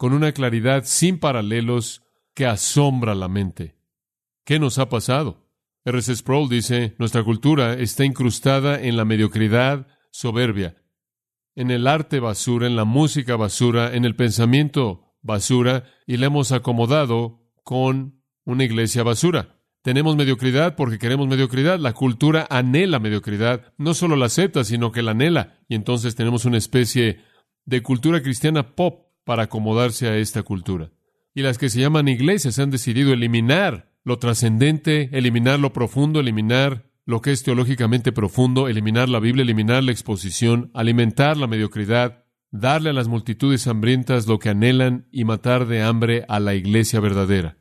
con 0.00 0.14
una 0.14 0.32
claridad 0.32 0.84
sin 0.86 1.18
paralelos 1.18 2.02
que 2.32 2.46
asombra 2.46 3.14
la 3.14 3.28
mente. 3.28 3.76
¿Qué 4.46 4.58
nos 4.58 4.78
ha 4.78 4.88
pasado? 4.88 5.46
R.C. 5.84 6.16
Sproul 6.16 6.48
dice, 6.48 6.94
nuestra 6.98 7.22
cultura 7.22 7.74
está 7.74 8.06
incrustada 8.06 8.80
en 8.80 8.96
la 8.96 9.04
mediocridad 9.04 9.88
soberbia, 10.10 10.82
en 11.54 11.70
el 11.70 11.86
arte 11.86 12.18
basura, 12.18 12.66
en 12.66 12.76
la 12.76 12.86
música 12.86 13.36
basura, 13.36 13.94
en 13.94 14.06
el 14.06 14.16
pensamiento 14.16 15.18
basura, 15.20 15.84
y 16.06 16.16
la 16.16 16.28
hemos 16.28 16.50
acomodado 16.50 17.42
con 17.62 18.22
una 18.46 18.64
iglesia 18.64 19.02
basura. 19.02 19.60
Tenemos 19.82 20.16
mediocridad 20.16 20.76
porque 20.76 20.98
queremos 20.98 21.28
mediocridad. 21.28 21.78
La 21.78 21.92
cultura 21.92 22.46
anhela 22.48 23.00
mediocridad. 23.00 23.74
No 23.76 23.92
solo 23.92 24.16
la 24.16 24.26
acepta, 24.26 24.64
sino 24.64 24.92
que 24.92 25.02
la 25.02 25.10
anhela. 25.10 25.58
Y 25.68 25.74
entonces 25.74 26.14
tenemos 26.16 26.46
una 26.46 26.56
especie 26.56 27.20
de 27.66 27.82
cultura 27.82 28.22
cristiana 28.22 28.74
pop 28.74 29.09
para 29.30 29.44
acomodarse 29.44 30.08
a 30.08 30.16
esta 30.16 30.42
cultura. 30.42 30.90
Y 31.36 31.42
las 31.42 31.56
que 31.56 31.70
se 31.70 31.78
llaman 31.78 32.08
iglesias 32.08 32.58
han 32.58 32.72
decidido 32.72 33.12
eliminar 33.12 33.92
lo 34.02 34.18
trascendente, 34.18 35.08
eliminar 35.12 35.60
lo 35.60 35.72
profundo, 35.72 36.18
eliminar 36.18 36.90
lo 37.06 37.20
que 37.20 37.30
es 37.30 37.44
teológicamente 37.44 38.10
profundo, 38.10 38.66
eliminar 38.66 39.08
la 39.08 39.20
Biblia, 39.20 39.44
eliminar 39.44 39.84
la 39.84 39.92
exposición, 39.92 40.72
alimentar 40.74 41.36
la 41.36 41.46
mediocridad, 41.46 42.24
darle 42.50 42.90
a 42.90 42.92
las 42.92 43.06
multitudes 43.06 43.68
hambrientas 43.68 44.26
lo 44.26 44.40
que 44.40 44.48
anhelan 44.48 45.06
y 45.12 45.22
matar 45.22 45.68
de 45.68 45.80
hambre 45.80 46.24
a 46.26 46.40
la 46.40 46.56
iglesia 46.56 46.98
verdadera. 46.98 47.56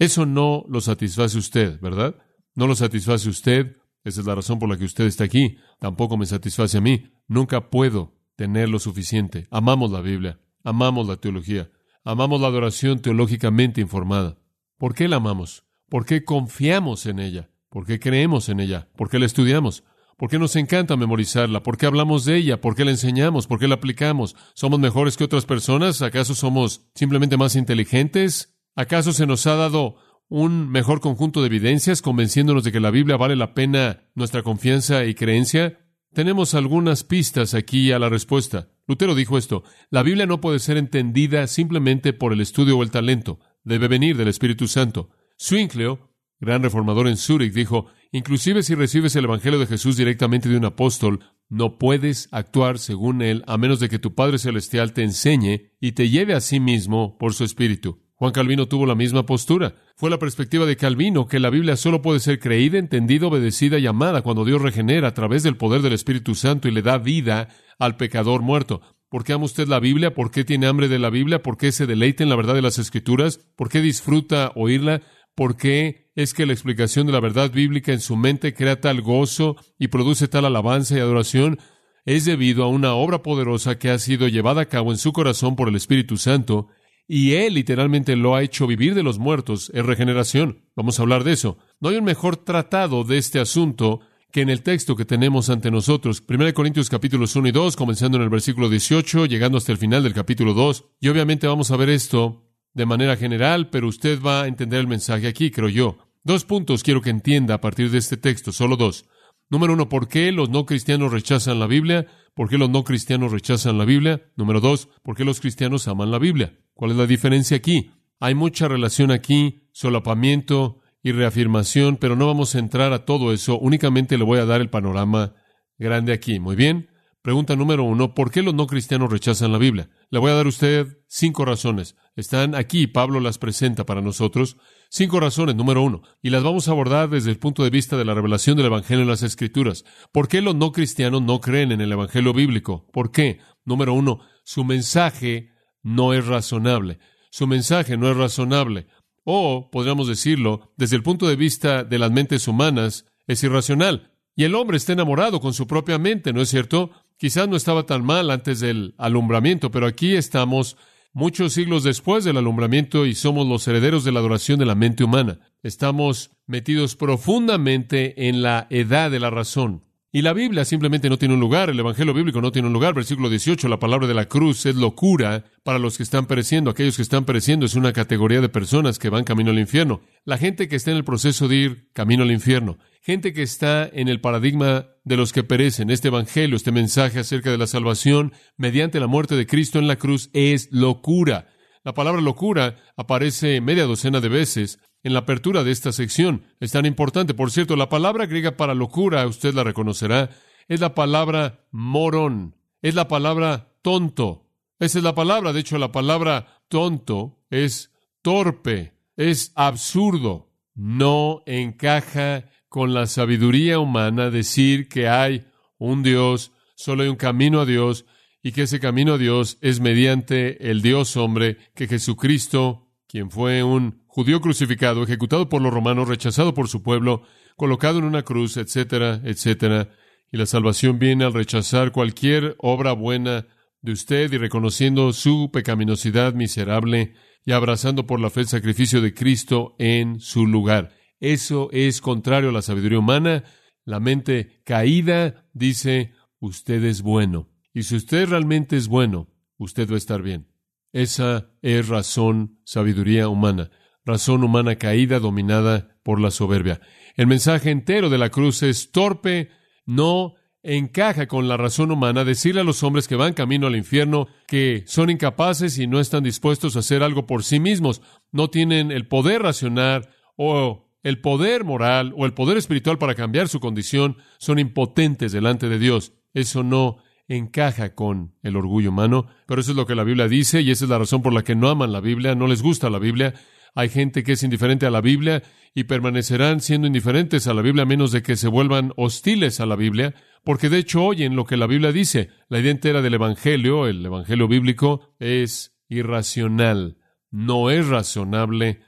Eso 0.00 0.26
no 0.26 0.64
lo 0.68 0.80
satisface 0.80 1.38
usted, 1.38 1.78
¿verdad? 1.80 2.16
No 2.56 2.66
lo 2.66 2.74
satisface 2.74 3.28
usted. 3.28 3.76
Esa 4.02 4.22
es 4.22 4.26
la 4.26 4.34
razón 4.34 4.58
por 4.58 4.68
la 4.68 4.76
que 4.76 4.86
usted 4.86 5.04
está 5.04 5.22
aquí. 5.22 5.58
Tampoco 5.78 6.16
me 6.16 6.26
satisface 6.26 6.78
a 6.78 6.80
mí. 6.80 7.12
Nunca 7.28 7.70
puedo 7.70 8.18
tener 8.34 8.68
lo 8.68 8.80
suficiente. 8.80 9.46
Amamos 9.52 9.92
la 9.92 10.00
Biblia. 10.00 10.41
Amamos 10.64 11.08
la 11.08 11.16
teología, 11.16 11.70
Amamos 12.04 12.40
la 12.40 12.48
adoración 12.48 12.98
teológicamente 13.00 13.80
informada. 13.80 14.36
¿Por 14.76 14.94
qué 14.94 15.06
la 15.06 15.16
amamos? 15.16 15.64
¿Por 15.88 16.04
qué 16.04 16.24
confiamos 16.24 17.06
en 17.06 17.20
ella? 17.20 17.50
¿Por 17.68 17.86
qué 17.86 18.00
creemos 18.00 18.48
en 18.48 18.58
ella? 18.58 18.88
¿Por 18.96 19.08
qué 19.08 19.20
la 19.20 19.26
estudiamos? 19.26 19.84
¿Por 20.16 20.28
qué 20.28 20.38
nos 20.40 20.56
encanta 20.56 20.96
memorizarla? 20.96 21.62
¿Por 21.62 21.78
qué 21.78 21.86
hablamos 21.86 22.24
de 22.24 22.36
ella? 22.36 22.60
¿Por 22.60 22.74
qué 22.74 22.84
la 22.84 22.90
enseñamos? 22.90 23.46
¿Por 23.46 23.60
qué 23.60 23.68
la 23.68 23.76
aplicamos? 23.76 24.34
¿Somos 24.54 24.80
mejores 24.80 25.16
que 25.16 25.24
otras 25.24 25.46
personas? 25.46 26.02
¿Acaso 26.02 26.34
somos 26.34 26.88
simplemente 26.94 27.36
más 27.36 27.54
inteligentes? 27.54 28.58
¿Acaso 28.74 29.12
se 29.12 29.26
nos 29.26 29.46
ha 29.46 29.54
dado 29.54 29.96
un 30.28 30.70
mejor 30.70 31.00
conjunto 31.00 31.40
de 31.40 31.46
evidencias 31.46 32.02
convenciéndonos 32.02 32.64
de 32.64 32.72
que 32.72 32.80
la 32.80 32.90
Biblia 32.90 33.16
vale 33.16 33.36
la 33.36 33.54
pena 33.54 34.08
nuestra 34.16 34.42
confianza 34.42 35.04
y 35.04 35.14
creencia? 35.14 35.78
Tenemos 36.12 36.54
algunas 36.54 37.04
pistas 37.04 37.54
aquí 37.54 37.92
a 37.92 38.00
la 38.00 38.08
respuesta. 38.08 38.68
Lutero 38.92 39.14
dijo 39.14 39.38
esto, 39.38 39.64
la 39.88 40.02
Biblia 40.02 40.26
no 40.26 40.42
puede 40.42 40.58
ser 40.58 40.76
entendida 40.76 41.46
simplemente 41.46 42.12
por 42.12 42.34
el 42.34 42.42
estudio 42.42 42.76
o 42.76 42.82
el 42.82 42.90
talento, 42.90 43.40
debe 43.64 43.88
venir 43.88 44.18
del 44.18 44.28
Espíritu 44.28 44.68
Santo. 44.68 45.08
Zwinglio, 45.40 46.10
gran 46.40 46.62
reformador 46.62 47.08
en 47.08 47.16
Zúrich, 47.16 47.54
dijo, 47.54 47.86
inclusive 48.10 48.62
si 48.62 48.74
recibes 48.74 49.16
el 49.16 49.24
Evangelio 49.24 49.58
de 49.58 49.66
Jesús 49.66 49.96
directamente 49.96 50.50
de 50.50 50.58
un 50.58 50.66
apóstol, 50.66 51.20
no 51.48 51.78
puedes 51.78 52.28
actuar 52.32 52.78
según 52.78 53.22
él 53.22 53.44
a 53.46 53.56
menos 53.56 53.80
de 53.80 53.88
que 53.88 53.98
tu 53.98 54.14
Padre 54.14 54.36
Celestial 54.36 54.92
te 54.92 55.04
enseñe 55.04 55.72
y 55.80 55.92
te 55.92 56.10
lleve 56.10 56.34
a 56.34 56.42
sí 56.42 56.60
mismo 56.60 57.16
por 57.16 57.32
su 57.32 57.44
Espíritu. 57.44 58.01
Juan 58.22 58.30
Calvino 58.30 58.68
tuvo 58.68 58.86
la 58.86 58.94
misma 58.94 59.26
postura. 59.26 59.74
Fue 59.96 60.08
la 60.08 60.20
perspectiva 60.20 60.64
de 60.64 60.76
Calvino 60.76 61.26
que 61.26 61.40
la 61.40 61.50
Biblia 61.50 61.74
solo 61.74 62.02
puede 62.02 62.20
ser 62.20 62.38
creída, 62.38 62.78
entendida, 62.78 63.26
obedecida 63.26 63.80
y 63.80 63.88
amada 63.88 64.22
cuando 64.22 64.44
Dios 64.44 64.62
regenera 64.62 65.08
a 65.08 65.12
través 65.14 65.42
del 65.42 65.56
poder 65.56 65.82
del 65.82 65.92
Espíritu 65.92 66.36
Santo 66.36 66.68
y 66.68 66.70
le 66.70 66.82
da 66.82 66.98
vida 66.98 67.48
al 67.80 67.96
pecador 67.96 68.42
muerto. 68.42 68.80
¿Por 69.08 69.24
qué 69.24 69.32
ama 69.32 69.46
usted 69.46 69.66
la 69.66 69.80
Biblia? 69.80 70.14
¿Por 70.14 70.30
qué 70.30 70.44
tiene 70.44 70.68
hambre 70.68 70.86
de 70.86 71.00
la 71.00 71.10
Biblia? 71.10 71.42
¿Por 71.42 71.56
qué 71.56 71.72
se 71.72 71.88
deleita 71.88 72.22
en 72.22 72.28
la 72.28 72.36
verdad 72.36 72.54
de 72.54 72.62
las 72.62 72.78
Escrituras? 72.78 73.40
¿Por 73.56 73.68
qué 73.68 73.80
disfruta 73.80 74.52
oírla? 74.54 75.02
¿Por 75.34 75.56
qué 75.56 76.12
es 76.14 76.32
que 76.32 76.46
la 76.46 76.52
explicación 76.52 77.08
de 77.08 77.12
la 77.14 77.18
verdad 77.18 77.50
bíblica 77.50 77.92
en 77.92 78.00
su 78.00 78.14
mente 78.14 78.54
crea 78.54 78.80
tal 78.80 79.00
gozo 79.02 79.56
y 79.80 79.88
produce 79.88 80.28
tal 80.28 80.44
alabanza 80.44 80.96
y 80.96 81.00
adoración? 81.00 81.58
Es 82.04 82.24
debido 82.24 82.62
a 82.62 82.68
una 82.68 82.94
obra 82.94 83.24
poderosa 83.24 83.80
que 83.80 83.90
ha 83.90 83.98
sido 83.98 84.28
llevada 84.28 84.60
a 84.60 84.66
cabo 84.66 84.92
en 84.92 84.98
su 84.98 85.12
corazón 85.12 85.56
por 85.56 85.68
el 85.68 85.74
Espíritu 85.74 86.18
Santo 86.18 86.68
y 87.06 87.32
Él 87.34 87.54
literalmente 87.54 88.16
lo 88.16 88.34
ha 88.34 88.42
hecho 88.42 88.66
vivir 88.66 88.94
de 88.94 89.02
los 89.02 89.18
muertos 89.18 89.70
en 89.74 89.86
regeneración. 89.86 90.64
Vamos 90.76 90.98
a 90.98 91.02
hablar 91.02 91.24
de 91.24 91.32
eso. 91.32 91.58
No 91.80 91.88
hay 91.88 91.96
un 91.96 92.04
mejor 92.04 92.36
tratado 92.36 93.04
de 93.04 93.18
este 93.18 93.40
asunto 93.40 94.00
que 94.32 94.40
en 94.40 94.48
el 94.48 94.62
texto 94.62 94.96
que 94.96 95.04
tenemos 95.04 95.50
ante 95.50 95.70
nosotros. 95.70 96.22
1 96.26 96.54
Corintios 96.54 96.88
capítulos 96.88 97.36
1 97.36 97.48
y 97.48 97.52
2, 97.52 97.76
comenzando 97.76 98.16
en 98.16 98.24
el 98.24 98.30
versículo 98.30 98.70
18, 98.70 99.26
llegando 99.26 99.58
hasta 99.58 99.72
el 99.72 99.78
final 99.78 100.02
del 100.02 100.14
capítulo 100.14 100.54
2. 100.54 100.84
Y 101.00 101.08
obviamente 101.08 101.46
vamos 101.46 101.70
a 101.70 101.76
ver 101.76 101.90
esto 101.90 102.48
de 102.72 102.86
manera 102.86 103.16
general, 103.16 103.68
pero 103.68 103.88
usted 103.88 104.20
va 104.22 104.42
a 104.42 104.46
entender 104.46 104.80
el 104.80 104.86
mensaje 104.86 105.28
aquí, 105.28 105.50
creo 105.50 105.68
yo. 105.68 105.98
Dos 106.24 106.44
puntos 106.44 106.82
quiero 106.82 107.02
que 107.02 107.10
entienda 107.10 107.54
a 107.54 107.60
partir 107.60 107.90
de 107.90 107.98
este 107.98 108.16
texto, 108.16 108.52
solo 108.52 108.76
dos. 108.76 109.04
Número 109.50 109.74
uno, 109.74 109.90
¿por 109.90 110.08
qué 110.08 110.32
los 110.32 110.48
no 110.48 110.64
cristianos 110.64 111.12
rechazan 111.12 111.58
la 111.58 111.66
Biblia? 111.66 112.06
¿Por 112.32 112.48
qué 112.48 112.56
los 112.56 112.70
no 112.70 112.84
cristianos 112.84 113.32
rechazan 113.32 113.76
la 113.76 113.84
Biblia? 113.84 114.22
Número 114.36 114.60
dos, 114.60 114.88
¿por 115.02 115.14
qué 115.14 115.26
los 115.26 115.40
cristianos 115.40 115.88
aman 115.88 116.10
la 116.10 116.18
Biblia? 116.18 116.58
¿Cuál 116.74 116.92
es 116.92 116.96
la 116.96 117.06
diferencia 117.06 117.56
aquí? 117.56 117.90
Hay 118.20 118.34
mucha 118.34 118.68
relación 118.68 119.10
aquí, 119.10 119.68
solapamiento 119.72 120.80
y 121.02 121.12
reafirmación, 121.12 121.96
pero 121.96 122.16
no 122.16 122.26
vamos 122.26 122.54
a 122.54 122.58
entrar 122.58 122.92
a 122.92 123.04
todo 123.04 123.32
eso, 123.32 123.58
únicamente 123.58 124.16
le 124.16 124.24
voy 124.24 124.38
a 124.38 124.46
dar 124.46 124.60
el 124.60 124.70
panorama 124.70 125.34
grande 125.78 126.12
aquí. 126.12 126.38
Muy 126.38 126.56
bien. 126.56 126.88
Pregunta 127.22 127.54
número 127.54 127.84
uno, 127.84 128.14
¿por 128.14 128.32
qué 128.32 128.42
los 128.42 128.52
no 128.52 128.66
cristianos 128.66 129.08
rechazan 129.08 129.52
la 129.52 129.58
Biblia? 129.58 129.88
Le 130.10 130.18
voy 130.18 130.32
a 130.32 130.34
dar 130.34 130.46
a 130.46 130.48
usted 130.48 130.98
cinco 131.06 131.44
razones. 131.44 131.94
Están 132.16 132.56
aquí, 132.56 132.88
Pablo 132.88 133.20
las 133.20 133.38
presenta 133.38 133.86
para 133.86 134.00
nosotros. 134.00 134.56
Cinco 134.90 135.20
razones, 135.20 135.54
número 135.54 135.82
uno, 135.82 136.02
y 136.20 136.30
las 136.30 136.42
vamos 136.42 136.66
a 136.66 136.72
abordar 136.72 137.10
desde 137.10 137.30
el 137.30 137.38
punto 137.38 137.62
de 137.62 137.70
vista 137.70 137.96
de 137.96 138.04
la 138.04 138.14
revelación 138.14 138.56
del 138.56 138.66
Evangelio 138.66 139.02
en 139.02 139.08
las 139.08 139.22
Escrituras. 139.22 139.84
¿Por 140.10 140.26
qué 140.26 140.42
los 140.42 140.56
no 140.56 140.72
cristianos 140.72 141.22
no 141.22 141.40
creen 141.40 141.70
en 141.70 141.80
el 141.80 141.92
Evangelio 141.92 142.32
bíblico? 142.32 142.88
¿Por 142.92 143.12
qué? 143.12 143.38
Número 143.64 143.94
uno, 143.94 144.18
su 144.42 144.64
mensaje 144.64 145.51
no 145.82 146.14
es 146.14 146.26
razonable. 146.26 146.98
Su 147.30 147.46
mensaje 147.46 147.96
no 147.96 148.10
es 148.10 148.16
razonable. 148.16 148.86
O, 149.24 149.70
podríamos 149.70 150.08
decirlo, 150.08 150.72
desde 150.76 150.96
el 150.96 151.02
punto 151.02 151.28
de 151.28 151.36
vista 151.36 151.84
de 151.84 151.98
las 151.98 152.10
mentes 152.10 152.48
humanas, 152.48 153.06
es 153.26 153.42
irracional. 153.42 154.12
Y 154.34 154.44
el 154.44 154.54
hombre 154.54 154.76
está 154.76 154.92
enamorado 154.92 155.40
con 155.40 155.54
su 155.54 155.66
propia 155.66 155.98
mente, 155.98 156.32
¿no 156.32 156.40
es 156.40 156.48
cierto? 156.48 156.90
Quizás 157.18 157.48
no 157.48 157.56
estaba 157.56 157.84
tan 157.84 158.04
mal 158.04 158.30
antes 158.30 158.60
del 158.60 158.94
alumbramiento, 158.98 159.70
pero 159.70 159.86
aquí 159.86 160.14
estamos 160.14 160.76
muchos 161.12 161.52
siglos 161.52 161.84
después 161.84 162.24
del 162.24 162.38
alumbramiento 162.38 163.06
y 163.06 163.14
somos 163.14 163.46
los 163.46 163.68
herederos 163.68 164.04
de 164.04 164.12
la 164.12 164.20
adoración 164.20 164.58
de 164.58 164.66
la 164.66 164.74
mente 164.74 165.04
humana. 165.04 165.38
Estamos 165.62 166.30
metidos 166.46 166.96
profundamente 166.96 168.28
en 168.28 168.42
la 168.42 168.66
edad 168.70 169.10
de 169.10 169.20
la 169.20 169.30
razón. 169.30 169.84
Y 170.14 170.20
la 170.20 170.34
Biblia 170.34 170.66
simplemente 170.66 171.08
no 171.08 171.16
tiene 171.16 171.32
un 171.32 171.40
lugar, 171.40 171.70
el 171.70 171.80
Evangelio 171.80 172.12
bíblico 172.12 172.42
no 172.42 172.52
tiene 172.52 172.68
un 172.68 172.74
lugar. 172.74 172.92
Versículo 172.92 173.30
18, 173.30 173.66
la 173.66 173.78
palabra 173.78 174.06
de 174.06 174.12
la 174.12 174.26
cruz 174.26 174.66
es 174.66 174.76
locura 174.76 175.44
para 175.64 175.78
los 175.78 175.96
que 175.96 176.02
están 176.02 176.26
pereciendo. 176.26 176.70
Aquellos 176.70 176.96
que 176.96 177.02
están 177.02 177.24
pereciendo 177.24 177.64
es 177.64 177.76
una 177.76 177.94
categoría 177.94 178.42
de 178.42 178.50
personas 178.50 178.98
que 178.98 179.08
van 179.08 179.24
camino 179.24 179.52
al 179.52 179.58
infierno. 179.58 180.02
La 180.26 180.36
gente 180.36 180.68
que 180.68 180.76
está 180.76 180.90
en 180.90 180.98
el 180.98 181.04
proceso 181.04 181.48
de 181.48 181.56
ir 181.56 181.88
camino 181.94 182.24
al 182.24 182.30
infierno. 182.30 182.76
Gente 183.00 183.32
que 183.32 183.42
está 183.42 183.88
en 183.90 184.08
el 184.08 184.20
paradigma 184.20 184.88
de 185.02 185.16
los 185.16 185.32
que 185.32 185.44
perecen. 185.44 185.88
Este 185.88 186.08
Evangelio, 186.08 186.56
este 186.56 186.72
mensaje 186.72 187.20
acerca 187.20 187.50
de 187.50 187.56
la 187.56 187.66
salvación 187.66 188.34
mediante 188.58 189.00
la 189.00 189.06
muerte 189.06 189.34
de 189.34 189.46
Cristo 189.46 189.78
en 189.78 189.88
la 189.88 189.96
cruz 189.96 190.28
es 190.34 190.68
locura. 190.72 191.48
La 191.84 191.94
palabra 191.94 192.20
locura 192.20 192.76
aparece 192.98 193.62
media 193.62 193.84
docena 193.84 194.20
de 194.20 194.28
veces 194.28 194.78
en 195.02 195.12
la 195.12 195.20
apertura 195.20 195.64
de 195.64 195.72
esta 195.72 195.92
sección. 195.92 196.44
Es 196.60 196.72
tan 196.72 196.86
importante. 196.86 197.34
Por 197.34 197.50
cierto, 197.50 197.76
la 197.76 197.88
palabra 197.88 198.26
griega 198.26 198.56
para 198.56 198.74
locura, 198.74 199.26
usted 199.26 199.54
la 199.54 199.64
reconocerá, 199.64 200.30
es 200.68 200.80
la 200.80 200.94
palabra 200.94 201.66
morón, 201.70 202.56
es 202.82 202.94
la 202.94 203.08
palabra 203.08 203.72
tonto. 203.82 204.46
Esa 204.78 204.98
es 204.98 205.04
la 205.04 205.14
palabra. 205.14 205.52
De 205.52 205.60
hecho, 205.60 205.78
la 205.78 205.92
palabra 205.92 206.62
tonto 206.68 207.38
es 207.50 207.92
torpe, 208.22 208.94
es 209.16 209.52
absurdo. 209.54 210.50
No 210.74 211.42
encaja 211.46 212.46
con 212.68 212.94
la 212.94 213.06
sabiduría 213.06 213.78
humana 213.78 214.30
decir 214.30 214.88
que 214.88 215.08
hay 215.08 215.44
un 215.78 216.02
Dios, 216.02 216.52
solo 216.74 217.02
hay 217.02 217.08
un 217.10 217.16
camino 217.16 217.60
a 217.60 217.66
Dios 217.66 218.06
y 218.42 218.52
que 218.52 218.62
ese 218.62 218.80
camino 218.80 219.14
a 219.14 219.18
Dios 219.18 219.58
es 219.60 219.80
mediante 219.80 220.70
el 220.70 220.82
Dios 220.82 221.16
hombre, 221.16 221.58
que 221.74 221.86
Jesucristo, 221.86 222.88
quien 223.12 223.30
fue 223.30 223.62
un 223.62 224.02
judío 224.06 224.40
crucificado, 224.40 225.02
ejecutado 225.02 225.50
por 225.50 225.60
los 225.60 225.70
romanos, 225.70 226.08
rechazado 226.08 226.54
por 226.54 226.68
su 226.68 226.82
pueblo, 226.82 227.24
colocado 227.56 227.98
en 227.98 228.04
una 228.04 228.22
cruz, 228.22 228.56
etcétera, 228.56 229.20
etcétera. 229.22 229.90
Y 230.32 230.38
la 230.38 230.46
salvación 230.46 230.98
viene 230.98 231.24
al 231.24 231.34
rechazar 231.34 231.92
cualquier 231.92 232.56
obra 232.56 232.92
buena 232.92 233.46
de 233.82 233.92
usted 233.92 234.32
y 234.32 234.38
reconociendo 234.38 235.12
su 235.12 235.50
pecaminosidad 235.52 236.32
miserable 236.32 237.12
y 237.44 237.52
abrazando 237.52 238.06
por 238.06 238.18
la 238.18 238.30
fe 238.30 238.40
el 238.40 238.48
sacrificio 238.48 239.02
de 239.02 239.12
Cristo 239.12 239.76
en 239.78 240.18
su 240.18 240.46
lugar. 240.46 240.94
Eso 241.20 241.68
es 241.70 242.00
contrario 242.00 242.48
a 242.48 242.52
la 242.52 242.62
sabiduría 242.62 242.98
humana. 242.98 243.44
La 243.84 244.00
mente 244.00 244.62
caída 244.64 245.50
dice, 245.52 246.14
usted 246.40 246.82
es 246.84 247.02
bueno. 247.02 247.50
Y 247.74 247.82
si 247.82 247.94
usted 247.94 248.26
realmente 248.26 248.78
es 248.78 248.88
bueno, 248.88 249.28
usted 249.58 249.90
va 249.90 249.96
a 249.96 249.98
estar 249.98 250.22
bien. 250.22 250.51
Esa 250.92 251.50
es 251.62 251.88
razón, 251.88 252.58
sabiduría 252.64 253.28
humana 253.28 253.70
razón 254.04 254.42
humana 254.44 254.76
caída 254.76 255.18
dominada 255.18 255.96
por 256.02 256.20
la 256.20 256.30
soberbia. 256.30 256.80
El 257.16 257.26
mensaje 257.26 257.70
entero 257.70 258.10
de 258.10 258.18
la 258.18 258.30
cruz 258.30 258.62
es 258.62 258.90
torpe, 258.90 259.50
no 259.86 260.34
encaja 260.62 261.26
con 261.26 261.48
la 261.48 261.56
razón 261.56 261.90
humana 261.90 262.24
decirle 262.24 262.60
a 262.60 262.64
los 262.64 262.82
hombres 262.82 263.08
que 263.08 263.16
van 263.16 263.34
camino 263.34 263.66
al 263.66 263.76
infierno 263.76 264.28
que 264.46 264.84
son 264.86 265.10
incapaces 265.10 265.78
y 265.78 265.88
no 265.88 265.98
están 265.98 266.22
dispuestos 266.22 266.76
a 266.76 266.80
hacer 266.80 267.02
algo 267.02 267.26
por 267.26 267.42
sí 267.42 267.58
mismos, 267.58 268.00
no 268.30 268.48
tienen 268.48 268.92
el 268.92 269.08
poder 269.08 269.42
racional 269.42 270.08
o 270.36 270.88
el 271.02 271.20
poder 271.20 271.64
moral 271.64 272.14
o 272.16 272.26
el 272.26 272.34
poder 272.34 272.56
espiritual 272.56 272.96
para 272.96 273.16
cambiar 273.16 273.48
su 273.48 273.58
condición, 273.58 274.18
son 274.38 274.60
impotentes 274.60 275.32
delante 275.32 275.68
de 275.68 275.80
Dios. 275.80 276.12
Eso 276.32 276.62
no 276.62 276.98
encaja 277.36 277.94
con 277.94 278.34
el 278.42 278.56
orgullo 278.56 278.90
humano, 278.90 279.26
pero 279.46 279.60
eso 279.60 279.72
es 279.72 279.76
lo 279.76 279.86
que 279.86 279.94
la 279.94 280.04
Biblia 280.04 280.28
dice 280.28 280.60
y 280.60 280.70
esa 280.70 280.84
es 280.84 280.90
la 280.90 280.98
razón 280.98 281.22
por 281.22 281.32
la 281.32 281.42
que 281.42 281.54
no 281.54 281.68
aman 281.68 281.92
la 281.92 282.00
Biblia, 282.00 282.34
no 282.34 282.46
les 282.46 282.62
gusta 282.62 282.90
la 282.90 282.98
Biblia, 282.98 283.34
hay 283.74 283.88
gente 283.88 284.22
que 284.22 284.32
es 284.32 284.42
indiferente 284.42 284.86
a 284.86 284.90
la 284.90 285.00
Biblia 285.00 285.42
y 285.74 285.84
permanecerán 285.84 286.60
siendo 286.60 286.86
indiferentes 286.86 287.46
a 287.46 287.54
la 287.54 287.62
Biblia 287.62 287.84
a 287.84 287.86
menos 287.86 288.12
de 288.12 288.22
que 288.22 288.36
se 288.36 288.48
vuelvan 288.48 288.92
hostiles 288.96 289.60
a 289.60 289.66
la 289.66 289.76
Biblia, 289.76 290.14
porque 290.44 290.68
de 290.68 290.78
hecho 290.78 291.04
oyen 291.04 291.36
lo 291.36 291.46
que 291.46 291.56
la 291.56 291.66
Biblia 291.66 291.92
dice. 291.92 292.28
La 292.48 292.58
idea 292.58 292.70
entera 292.70 293.00
del 293.00 293.14
Evangelio, 293.14 293.86
el 293.86 294.04
Evangelio 294.04 294.46
bíblico, 294.46 295.14
es 295.18 295.74
irracional, 295.88 296.98
no 297.30 297.70
es 297.70 297.88
razonable, 297.88 298.80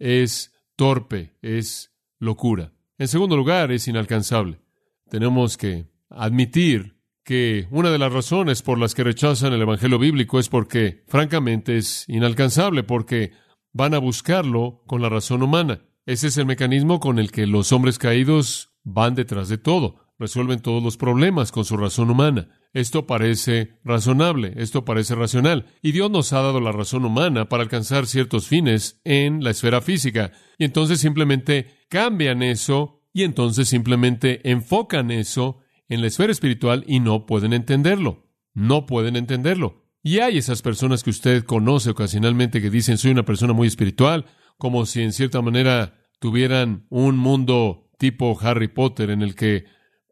es 0.00 0.52
torpe, 0.74 1.36
es 1.42 1.92
locura. 2.18 2.72
En 2.98 3.06
segundo 3.06 3.36
lugar, 3.36 3.70
es 3.70 3.86
inalcanzable. 3.86 4.60
Tenemos 5.08 5.56
que 5.56 5.86
admitir 6.08 6.91
que 7.24 7.68
una 7.70 7.90
de 7.90 7.98
las 7.98 8.12
razones 8.12 8.62
por 8.62 8.78
las 8.78 8.94
que 8.94 9.04
rechazan 9.04 9.52
el 9.52 9.62
Evangelio 9.62 9.98
bíblico 9.98 10.38
es 10.38 10.48
porque, 10.48 11.04
francamente, 11.06 11.76
es 11.76 12.04
inalcanzable, 12.08 12.82
porque 12.82 13.32
van 13.72 13.94
a 13.94 13.98
buscarlo 13.98 14.82
con 14.86 15.02
la 15.02 15.08
razón 15.08 15.42
humana. 15.42 15.82
Ese 16.04 16.28
es 16.28 16.36
el 16.36 16.46
mecanismo 16.46 16.98
con 16.98 17.18
el 17.18 17.30
que 17.30 17.46
los 17.46 17.72
hombres 17.72 17.98
caídos 17.98 18.72
van 18.82 19.14
detrás 19.14 19.48
de 19.48 19.58
todo, 19.58 20.12
resuelven 20.18 20.60
todos 20.60 20.82
los 20.82 20.96
problemas 20.96 21.52
con 21.52 21.64
su 21.64 21.76
razón 21.76 22.10
humana. 22.10 22.48
Esto 22.72 23.06
parece 23.06 23.78
razonable, 23.84 24.54
esto 24.56 24.84
parece 24.84 25.14
racional, 25.14 25.66
y 25.82 25.92
Dios 25.92 26.10
nos 26.10 26.32
ha 26.32 26.40
dado 26.40 26.60
la 26.60 26.72
razón 26.72 27.04
humana 27.04 27.48
para 27.48 27.62
alcanzar 27.62 28.06
ciertos 28.06 28.48
fines 28.48 29.00
en 29.04 29.44
la 29.44 29.50
esfera 29.50 29.80
física, 29.80 30.32
y 30.58 30.64
entonces 30.64 30.98
simplemente 30.98 31.84
cambian 31.88 32.42
eso, 32.42 33.02
y 33.12 33.24
entonces 33.24 33.68
simplemente 33.68 34.50
enfocan 34.50 35.10
eso 35.10 35.61
en 35.92 36.00
la 36.00 36.06
esfera 36.06 36.32
espiritual 36.32 36.84
y 36.86 37.00
no 37.00 37.26
pueden 37.26 37.52
entenderlo, 37.52 38.26
no 38.54 38.86
pueden 38.86 39.14
entenderlo. 39.14 39.84
Y 40.02 40.20
hay 40.20 40.38
esas 40.38 40.62
personas 40.62 41.02
que 41.02 41.10
usted 41.10 41.44
conoce 41.44 41.90
ocasionalmente 41.90 42.62
que 42.62 42.70
dicen 42.70 42.96
soy 42.96 43.10
una 43.10 43.26
persona 43.26 43.52
muy 43.52 43.68
espiritual, 43.68 44.24
como 44.56 44.86
si 44.86 45.02
en 45.02 45.12
cierta 45.12 45.42
manera 45.42 45.98
tuvieran 46.18 46.86
un 46.88 47.18
mundo 47.18 47.90
tipo 47.98 48.38
Harry 48.40 48.68
Potter 48.68 49.10
en 49.10 49.20
el 49.20 49.34
que 49.34 49.66